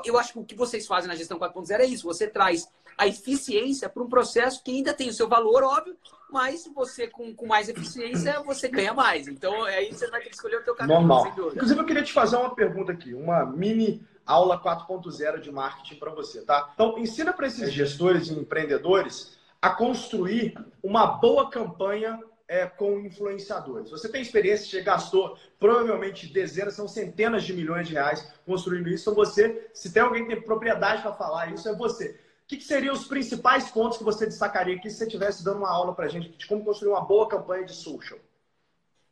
Eu 0.04 0.18
acho 0.18 0.34
que 0.34 0.40
o 0.40 0.46
que 0.46 0.56
vocês 0.56 0.86
fazem 0.86 1.08
na 1.08 1.16
gestão 1.16 1.40
4.0 1.40 1.80
é 1.80 1.86
isso. 1.86 2.04
Você 2.04 2.28
traz 2.28 2.68
a 2.98 3.08
eficiência 3.08 3.88
para 3.88 4.04
um 4.04 4.10
processo 4.10 4.62
que 4.62 4.72
ainda 4.72 4.94
tem 4.94 5.10
o 5.10 5.14
seu 5.14 5.28
valor, 5.28 5.64
óbvio, 5.64 5.98
mas 6.32 6.70
você 6.74 7.08
com, 7.08 7.34
com 7.34 7.46
mais 7.46 7.70
eficiência, 7.70 8.42
você 8.42 8.68
ganha 8.68 8.94
mais. 8.94 9.28
Então, 9.28 9.64
aí 9.64 9.92
você 9.92 10.10
vai 10.10 10.22
ter 10.22 10.30
que 10.30 10.36
escolher 10.36 10.58
o 10.58 10.64
teu 10.64 10.76
caminho. 10.76 11.00
Normal. 11.00 11.28
Inclusive, 11.28 11.80
eu 11.80 11.86
queria 11.86 12.04
te 12.04 12.14
fazer 12.14 12.38
uma 12.38 12.54
pergunta 12.54 12.92
aqui, 12.92 13.14
uma 13.14 13.46
mini 13.46 14.06
aula 14.26 14.62
4.0 14.62 15.40
de 15.40 15.52
marketing 15.52 15.96
para 15.96 16.12
você, 16.12 16.42
tá? 16.42 16.72
Então, 16.74 17.00
ensina 17.00 17.34
para 17.34 17.48
esses 17.48 17.72
gestores 17.74 18.28
e 18.28 18.34
empreendedores 18.34 19.38
a 19.62 19.72
construir 19.72 20.56
uma 20.84 21.08
boa 21.08 21.50
campanha 21.50 22.20
é, 22.48 22.66
com 22.66 23.00
influenciadores. 23.00 23.90
Você 23.90 24.08
tem 24.08 24.22
experiência, 24.22 24.68
você 24.68 24.82
gastou 24.82 25.38
provavelmente 25.60 26.28
dezenas, 26.28 26.76
são 26.76 26.88
centenas 26.88 27.44
de 27.44 27.54
milhões 27.54 27.88
de 27.88 27.94
reais 27.94 28.32
construindo 28.46 28.88
isso. 28.88 29.10
Então, 29.10 29.16
você, 29.16 29.68
se 29.74 29.92
tem 29.92 30.04
alguém 30.04 30.24
que 30.24 30.36
tem 30.36 30.42
propriedade 30.42 31.02
para 31.02 31.14
falar 31.14 31.52
isso, 31.52 31.68
é 31.68 31.76
você 31.76 32.20
que, 32.50 32.58
que 32.58 32.64
seriam 32.64 32.96
os 32.96 33.06
principais 33.06 33.70
pontos 33.70 34.00
que 34.00 34.04
você 34.04 34.26
destacaria 34.26 34.76
aqui 34.76 34.90
se 34.90 34.98
você 34.98 35.06
estivesse 35.06 35.44
dando 35.44 35.60
uma 35.60 35.70
aula 35.70 35.94
para 35.94 36.06
a 36.06 36.10
gente 36.10 36.30
de 36.30 36.48
como 36.48 36.66
construir 36.66 36.90
uma 36.90 37.02
boa 37.02 37.30
campanha 37.30 37.64
de 37.64 37.76
social? 37.76 38.18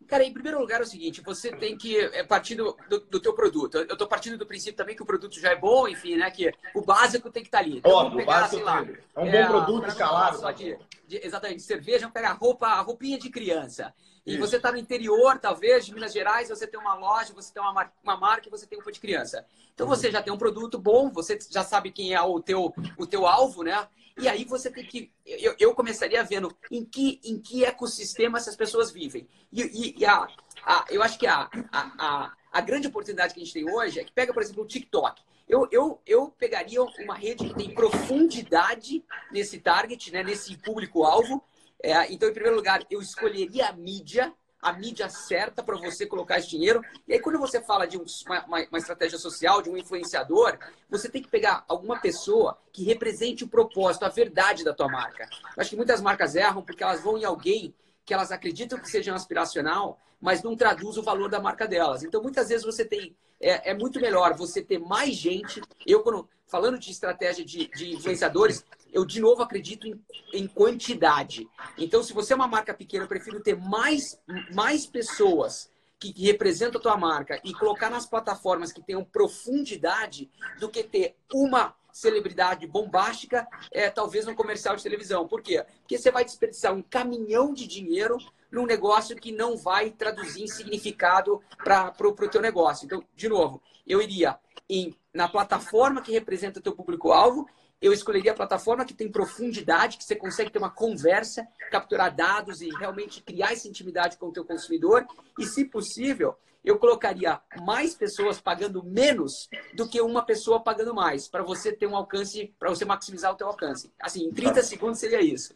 Cara, 0.07 0.23
em 0.23 0.33
primeiro 0.33 0.59
lugar 0.59 0.79
é 0.79 0.83
o 0.83 0.87
seguinte, 0.87 1.21
você 1.21 1.51
tem 1.51 1.77
que 1.77 1.99
é, 1.99 2.23
partir 2.23 2.55
do, 2.55 2.75
do, 2.89 2.99
do 2.99 3.19
teu 3.19 3.33
produto. 3.33 3.77
Eu 3.77 3.93
estou 3.93 4.07
partindo 4.07 4.37
do 4.37 4.45
princípio 4.45 4.75
também 4.77 4.95
que 4.95 5.03
o 5.03 5.05
produto 5.05 5.39
já 5.39 5.51
é 5.51 5.55
bom, 5.55 5.87
enfim, 5.87 6.15
né? 6.15 6.31
Que 6.31 6.51
o 6.73 6.81
básico 6.81 7.29
tem 7.29 7.43
que 7.43 7.49
estar 7.49 7.59
tá 7.59 7.63
ali. 7.63 7.77
Então, 7.77 7.91
Óbvio, 7.91 8.19
pegar, 8.19 8.37
o 8.37 8.41
básico 8.41 8.63
lá, 8.63 8.85
é 9.15 9.19
um 9.19 9.31
bom 9.31 9.37
é, 9.37 9.45
produto 9.45 9.87
escalado. 9.87 10.39
Só 10.39 10.51
de, 10.51 10.77
de, 11.07 11.17
exatamente, 11.23 11.61
cerveja, 11.61 11.99
vamos 11.99 12.13
pegar 12.13 12.31
a 12.31 12.33
roupa, 12.33 12.67
a 12.67 12.81
roupinha 12.81 13.19
de 13.19 13.29
criança. 13.29 13.93
E 14.27 14.33
Isso. 14.33 14.41
você 14.41 14.57
está 14.57 14.73
no 14.73 14.77
interior, 14.77 15.39
talvez, 15.39 15.85
de 15.85 15.93
Minas 15.93 16.11
Gerais, 16.11 16.49
você 16.49 16.67
tem 16.67 16.77
uma 16.77 16.95
loja, 16.95 17.33
você 17.33 17.53
tem 17.53 17.63
uma, 17.63 17.71
mar 17.71 17.93
uma 18.03 18.17
marca 18.17 18.49
e 18.49 18.51
você 18.51 18.67
tem 18.67 18.77
um 18.77 18.91
de 18.91 18.99
criança. 18.99 19.45
Então 19.73 19.87
você 19.87 20.11
já 20.11 20.21
tem 20.21 20.33
um 20.33 20.37
produto 20.37 20.77
bom, 20.77 21.09
você 21.09 21.39
já 21.49 21.63
sabe 21.63 21.91
quem 21.91 22.13
é 22.13 22.21
o 22.21 22.37
teu, 22.41 22.73
o 22.97 23.07
teu 23.07 23.25
alvo, 23.25 23.63
né? 23.63 23.87
E 24.19 24.27
aí 24.27 24.43
você 24.43 24.69
tem 24.69 24.83
que. 24.83 25.09
Eu, 25.25 25.55
eu 25.57 25.73
começaria 25.73 26.21
vendo 26.25 26.53
em 26.69 26.83
que, 26.83 27.21
em 27.23 27.39
que 27.39 27.63
ecossistema 27.63 28.37
essas 28.37 28.57
pessoas 28.57 28.91
vivem. 28.91 29.29
E, 29.49 29.61
e, 29.61 29.99
e 29.99 30.05
a, 30.05 30.27
a, 30.61 30.85
eu 30.89 31.01
acho 31.01 31.17
que 31.17 31.25
a, 31.25 31.49
a, 31.71 32.33
a, 32.51 32.61
grande 32.61 32.87
oportunidade 32.87 33.33
que 33.33 33.39
a 33.39 33.43
gente 33.43 33.53
tem 33.53 33.71
hoje 33.71 34.01
é 34.01 34.03
que 34.03 34.11
pega, 34.11 34.33
por 34.33 34.43
exemplo, 34.43 34.63
o 34.63 34.67
TikTok. 34.67 35.21
Eu, 35.47 35.69
eu, 35.71 36.01
eu 36.05 36.27
pegaria 36.37 36.83
uma 36.83 37.15
rede 37.15 37.47
que 37.47 37.55
tem 37.55 37.73
profundidade 37.73 39.05
nesse 39.31 39.59
target, 39.59 40.11
né, 40.11 40.21
nesse 40.21 40.57
público-alvo, 40.57 41.41
é, 41.83 42.11
então, 42.11 42.29
em 42.29 42.33
primeiro 42.33 42.55
lugar, 42.55 42.85
eu 42.89 43.01
escolheria 43.01 43.67
a 43.67 43.73
mídia, 43.73 44.33
a 44.61 44.73
mídia 44.73 45.09
certa 45.09 45.61
para 45.63 45.77
você 45.77 46.05
colocar 46.05 46.39
esse 46.39 46.49
dinheiro. 46.49 46.81
E 47.07 47.13
aí, 47.13 47.19
quando 47.19 47.39
você 47.39 47.61
fala 47.61 47.85
de 47.85 47.97
um, 47.97 48.05
uma, 48.25 48.65
uma, 48.65 48.77
estratégia 48.77 49.17
social, 49.17 49.61
de 49.61 49.69
um 49.69 49.77
influenciador, 49.77 50.57
você 50.89 51.07
tem 51.07 51.21
que 51.21 51.29
pegar 51.29 51.63
alguma 51.67 51.99
pessoa 51.99 52.57
que 52.73 52.83
represente 52.83 53.43
o 53.43 53.47
propósito, 53.47 54.03
a 54.03 54.09
verdade 54.09 54.63
da 54.63 54.73
tua 54.73 54.87
marca. 54.87 55.29
Eu 55.55 55.61
acho 55.61 55.69
que 55.69 55.75
muitas 55.75 56.01
marcas 56.01 56.35
erram 56.35 56.63
porque 56.63 56.83
elas 56.83 57.01
vão 57.01 57.17
em 57.17 57.25
alguém 57.25 57.73
que 58.03 58.13
elas 58.13 58.31
acreditam 58.31 58.79
que 58.79 58.89
seja 58.89 59.13
aspiracional, 59.13 59.99
mas 60.19 60.41
não 60.41 60.55
traduz 60.55 60.97
o 60.97 61.03
valor 61.03 61.29
da 61.29 61.39
marca 61.39 61.67
delas. 61.67 62.03
Então, 62.03 62.23
muitas 62.23 62.49
vezes 62.49 62.65
você 62.65 62.83
tem. 62.83 63.15
É, 63.39 63.69
é 63.69 63.73
muito 63.75 63.99
melhor 63.99 64.33
você 64.33 64.63
ter 64.63 64.79
mais 64.79 65.13
gente. 65.13 65.61
Eu, 65.85 66.01
quando 66.01 66.27
falando 66.47 66.79
de 66.79 66.89
estratégia 66.89 67.45
de, 67.45 67.67
de 67.67 67.93
influenciadores, 67.93 68.65
eu 68.97 69.05
de 69.05 69.21
novo 69.21 69.43
acredito 69.43 69.87
em, 69.87 70.03
em, 70.33 70.47
quantidade. 70.47 71.47
Então, 71.77 72.01
se 72.01 72.13
você 72.13 72.33
é 72.33 72.35
uma 72.35 72.47
marca 72.47 72.73
pequena, 72.73 73.03
eu 73.03 73.07
prefiro 73.07 73.39
ter 73.39 73.55
mais, 73.55 74.19
mais 74.51 74.87
pessoas 74.87 75.69
que, 75.99 76.11
que 76.11 76.25
representam 76.25 76.79
a 76.79 76.81
tua 76.81 76.97
marca 76.97 77.39
e 77.43 77.53
colocar 77.53 77.91
nas 77.91 78.07
plataformas 78.07 78.71
que 78.71 78.81
tenham 78.81 79.03
profundidade 79.03 80.31
do 80.59 80.67
que 80.67 80.83
ter 80.83 81.15
uma 81.31 81.75
celebridade 81.93 82.65
bombástica, 82.65 83.47
é, 83.71 83.89
talvez 83.89 84.25
no 84.25 84.35
comercial 84.35 84.75
de 84.75 84.83
televisão. 84.83 85.27
Por 85.27 85.41
quê? 85.41 85.63
Porque 85.79 85.97
você 85.97 86.09
vai 86.09 86.25
desperdiçar 86.25 86.73
um 86.73 86.81
caminhão 86.81 87.53
de 87.53 87.67
dinheiro 87.67 88.17
num 88.51 88.65
negócio 88.65 89.15
que 89.15 89.31
não 89.31 89.57
vai 89.57 89.91
traduzir 89.91 90.43
em 90.43 90.47
significado 90.47 91.41
para 91.63 91.93
o 91.99 92.29
teu 92.29 92.41
negócio. 92.41 92.85
Então, 92.85 93.03
de 93.15 93.29
novo, 93.29 93.61
eu 93.85 94.01
iria 94.01 94.39
em, 94.67 94.95
na 95.13 95.27
plataforma 95.27 96.01
que 96.01 96.11
representa 96.11 96.59
o 96.59 96.63
teu 96.63 96.75
público-alvo 96.75 97.47
eu 97.81 97.93
escolheria 97.93 98.31
a 98.31 98.35
plataforma 98.35 98.85
que 98.85 98.93
tem 98.93 99.11
profundidade, 99.11 99.97
que 99.97 100.03
você 100.03 100.15
consegue 100.15 100.49
ter 100.49 100.59
uma 100.59 100.69
conversa, 100.69 101.47
capturar 101.71 102.15
dados 102.15 102.61
e 102.61 102.69
realmente 102.69 103.21
criar 103.21 103.53
essa 103.53 103.67
intimidade 103.67 104.17
com 104.17 104.27
o 104.27 104.33
teu 104.33 104.43
consumidor. 104.43 105.05
E, 105.37 105.45
se 105.45 105.65
possível, 105.65 106.35
eu 106.65 106.77
colocaria 106.77 107.39
mais 107.61 107.95
pessoas 107.95 108.41
pagando 108.41 108.83
menos 108.83 109.47
do 109.73 109.87
que 109.87 110.01
uma 110.01 110.23
pessoa 110.23 110.61
pagando 110.61 110.93
mais, 110.93 111.27
para 111.27 111.43
você 111.43 111.71
ter 111.71 111.87
um 111.87 111.95
alcance, 111.95 112.53
para 112.59 112.69
você 112.69 112.83
maximizar 112.83 113.31
o 113.31 113.35
teu 113.35 113.47
alcance. 113.47 113.93
Assim, 114.01 114.25
em 114.25 114.33
30 114.33 114.61
segundos 114.63 114.99
seria 114.99 115.21
isso. 115.21 115.53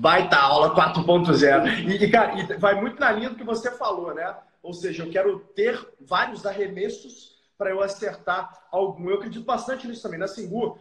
Baita 0.00 0.36
aula 0.36 0.74
4.0. 0.74 1.88
E, 1.90 2.10
cara, 2.10 2.38
e 2.38 2.56
vai 2.58 2.80
muito 2.80 3.00
na 3.00 3.10
linha 3.10 3.30
do 3.30 3.36
que 3.36 3.44
você 3.44 3.70
falou, 3.72 4.14
né? 4.14 4.36
Ou 4.62 4.72
seja, 4.72 5.04
eu 5.04 5.10
quero 5.10 5.40
ter 5.56 5.78
vários 6.00 6.46
arremessos 6.46 7.34
para 7.58 7.70
eu 7.70 7.82
acertar 7.82 8.66
algum. 8.70 9.10
Eu 9.10 9.16
acredito 9.16 9.44
bastante 9.44 9.86
nisso 9.86 10.02
também. 10.02 10.18
Na 10.18 10.26
Singu, 10.26 10.78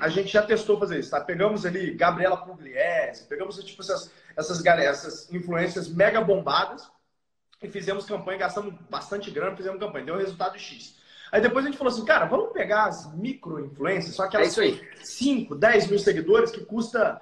a 0.00 0.08
gente 0.08 0.32
já 0.32 0.42
testou 0.42 0.78
fazer 0.78 0.98
isso, 0.98 1.10
tá? 1.10 1.20
Pegamos 1.20 1.64
ali 1.64 1.94
Gabriela 1.94 2.36
Pugliese, 2.36 3.24
pegamos 3.24 3.56
tipo 3.64 3.82
essas, 3.82 4.10
essas, 4.36 4.64
essas 4.64 5.32
influências 5.32 5.88
mega 5.88 6.20
bombadas 6.20 6.90
e 7.62 7.68
fizemos 7.68 8.04
campanha, 8.04 8.38
gastamos 8.38 8.74
bastante 8.90 9.30
grana, 9.30 9.56
fizemos 9.56 9.80
campanha, 9.80 10.04
deu 10.04 10.14
um 10.14 10.18
resultado 10.18 10.58
X. 10.58 10.96
Aí 11.30 11.40
depois 11.40 11.64
a 11.64 11.68
gente 11.68 11.78
falou 11.78 11.92
assim, 11.92 12.04
cara, 12.04 12.26
vamos 12.26 12.52
pegar 12.52 12.84
as 12.84 13.10
micro-influências, 13.14 14.14
só 14.14 14.24
aquelas 14.24 14.56
é 14.58 14.78
5, 15.02 15.54
10 15.54 15.86
mil 15.88 15.98
seguidores 15.98 16.50
que 16.50 16.60
custa 16.64 17.20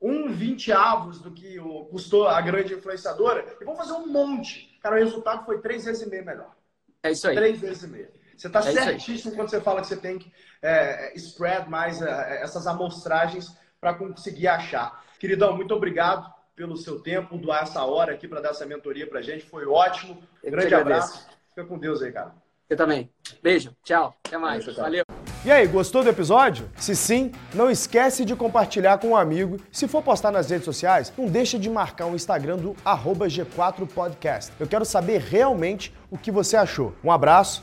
um 0.00 0.34
avos 0.74 1.20
do 1.20 1.30
que 1.30 1.58
custou 1.90 2.26
a 2.26 2.40
grande 2.40 2.74
influenciadora 2.74 3.46
e 3.60 3.64
vamos 3.64 3.78
fazer 3.78 3.92
um 3.92 4.06
monte. 4.08 4.76
Cara, 4.82 4.96
o 4.96 4.98
resultado 4.98 5.44
foi 5.44 5.60
três 5.60 5.84
vezes 5.84 6.02
e 6.02 6.10
meio 6.10 6.24
melhor. 6.24 6.52
É 7.02 7.12
isso 7.12 7.28
aí. 7.28 7.36
Três 7.36 7.60
vezes 7.60 7.84
e 7.84 7.88
meio. 7.88 8.08
Você 8.42 8.48
está 8.48 8.58
é 8.58 8.72
certíssimo 8.72 9.36
quando 9.36 9.50
você 9.50 9.60
fala 9.60 9.80
que 9.80 9.86
você 9.86 9.96
tem 9.96 10.18
que 10.18 10.32
é, 10.60 11.12
spread 11.16 11.70
mais 11.70 12.02
é, 12.02 12.42
essas 12.42 12.66
amostragens 12.66 13.56
para 13.80 13.94
conseguir 13.94 14.48
achar. 14.48 15.04
Queridão, 15.20 15.56
muito 15.56 15.72
obrigado 15.72 16.28
pelo 16.56 16.76
seu 16.76 17.00
tempo, 17.00 17.38
doar 17.38 17.62
essa 17.62 17.84
hora 17.84 18.12
aqui 18.12 18.26
para 18.26 18.40
dar 18.40 18.50
essa 18.50 18.66
mentoria 18.66 19.06
para 19.06 19.22
gente. 19.22 19.44
Foi 19.44 19.64
ótimo. 19.64 20.20
Um 20.42 20.50
grande 20.50 20.74
abraço. 20.74 21.24
Fica 21.50 21.64
com 21.64 21.78
Deus 21.78 22.02
aí, 22.02 22.10
cara. 22.10 22.34
Você 22.66 22.74
também. 22.74 23.08
Beijo. 23.40 23.76
Tchau. 23.84 24.16
Até 24.26 24.36
mais. 24.36 24.66
Valeu. 24.74 25.04
E 25.44 25.50
aí, 25.50 25.66
gostou 25.68 26.02
do 26.02 26.08
episódio? 26.08 26.68
Se 26.76 26.96
sim, 26.96 27.30
não 27.54 27.70
esquece 27.70 28.24
de 28.24 28.34
compartilhar 28.34 28.98
com 28.98 29.10
um 29.10 29.16
amigo. 29.16 29.58
Se 29.70 29.86
for 29.86 30.02
postar 30.02 30.32
nas 30.32 30.50
redes 30.50 30.64
sociais, 30.64 31.12
não 31.16 31.26
deixa 31.26 31.58
de 31.60 31.70
marcar 31.70 32.06
o 32.06 32.16
Instagram 32.16 32.56
do 32.56 32.74
G4podcast. 32.74 34.50
Eu 34.58 34.66
quero 34.66 34.84
saber 34.84 35.20
realmente 35.20 35.94
o 36.10 36.18
que 36.18 36.32
você 36.32 36.56
achou. 36.56 36.92
Um 37.04 37.12
abraço 37.12 37.62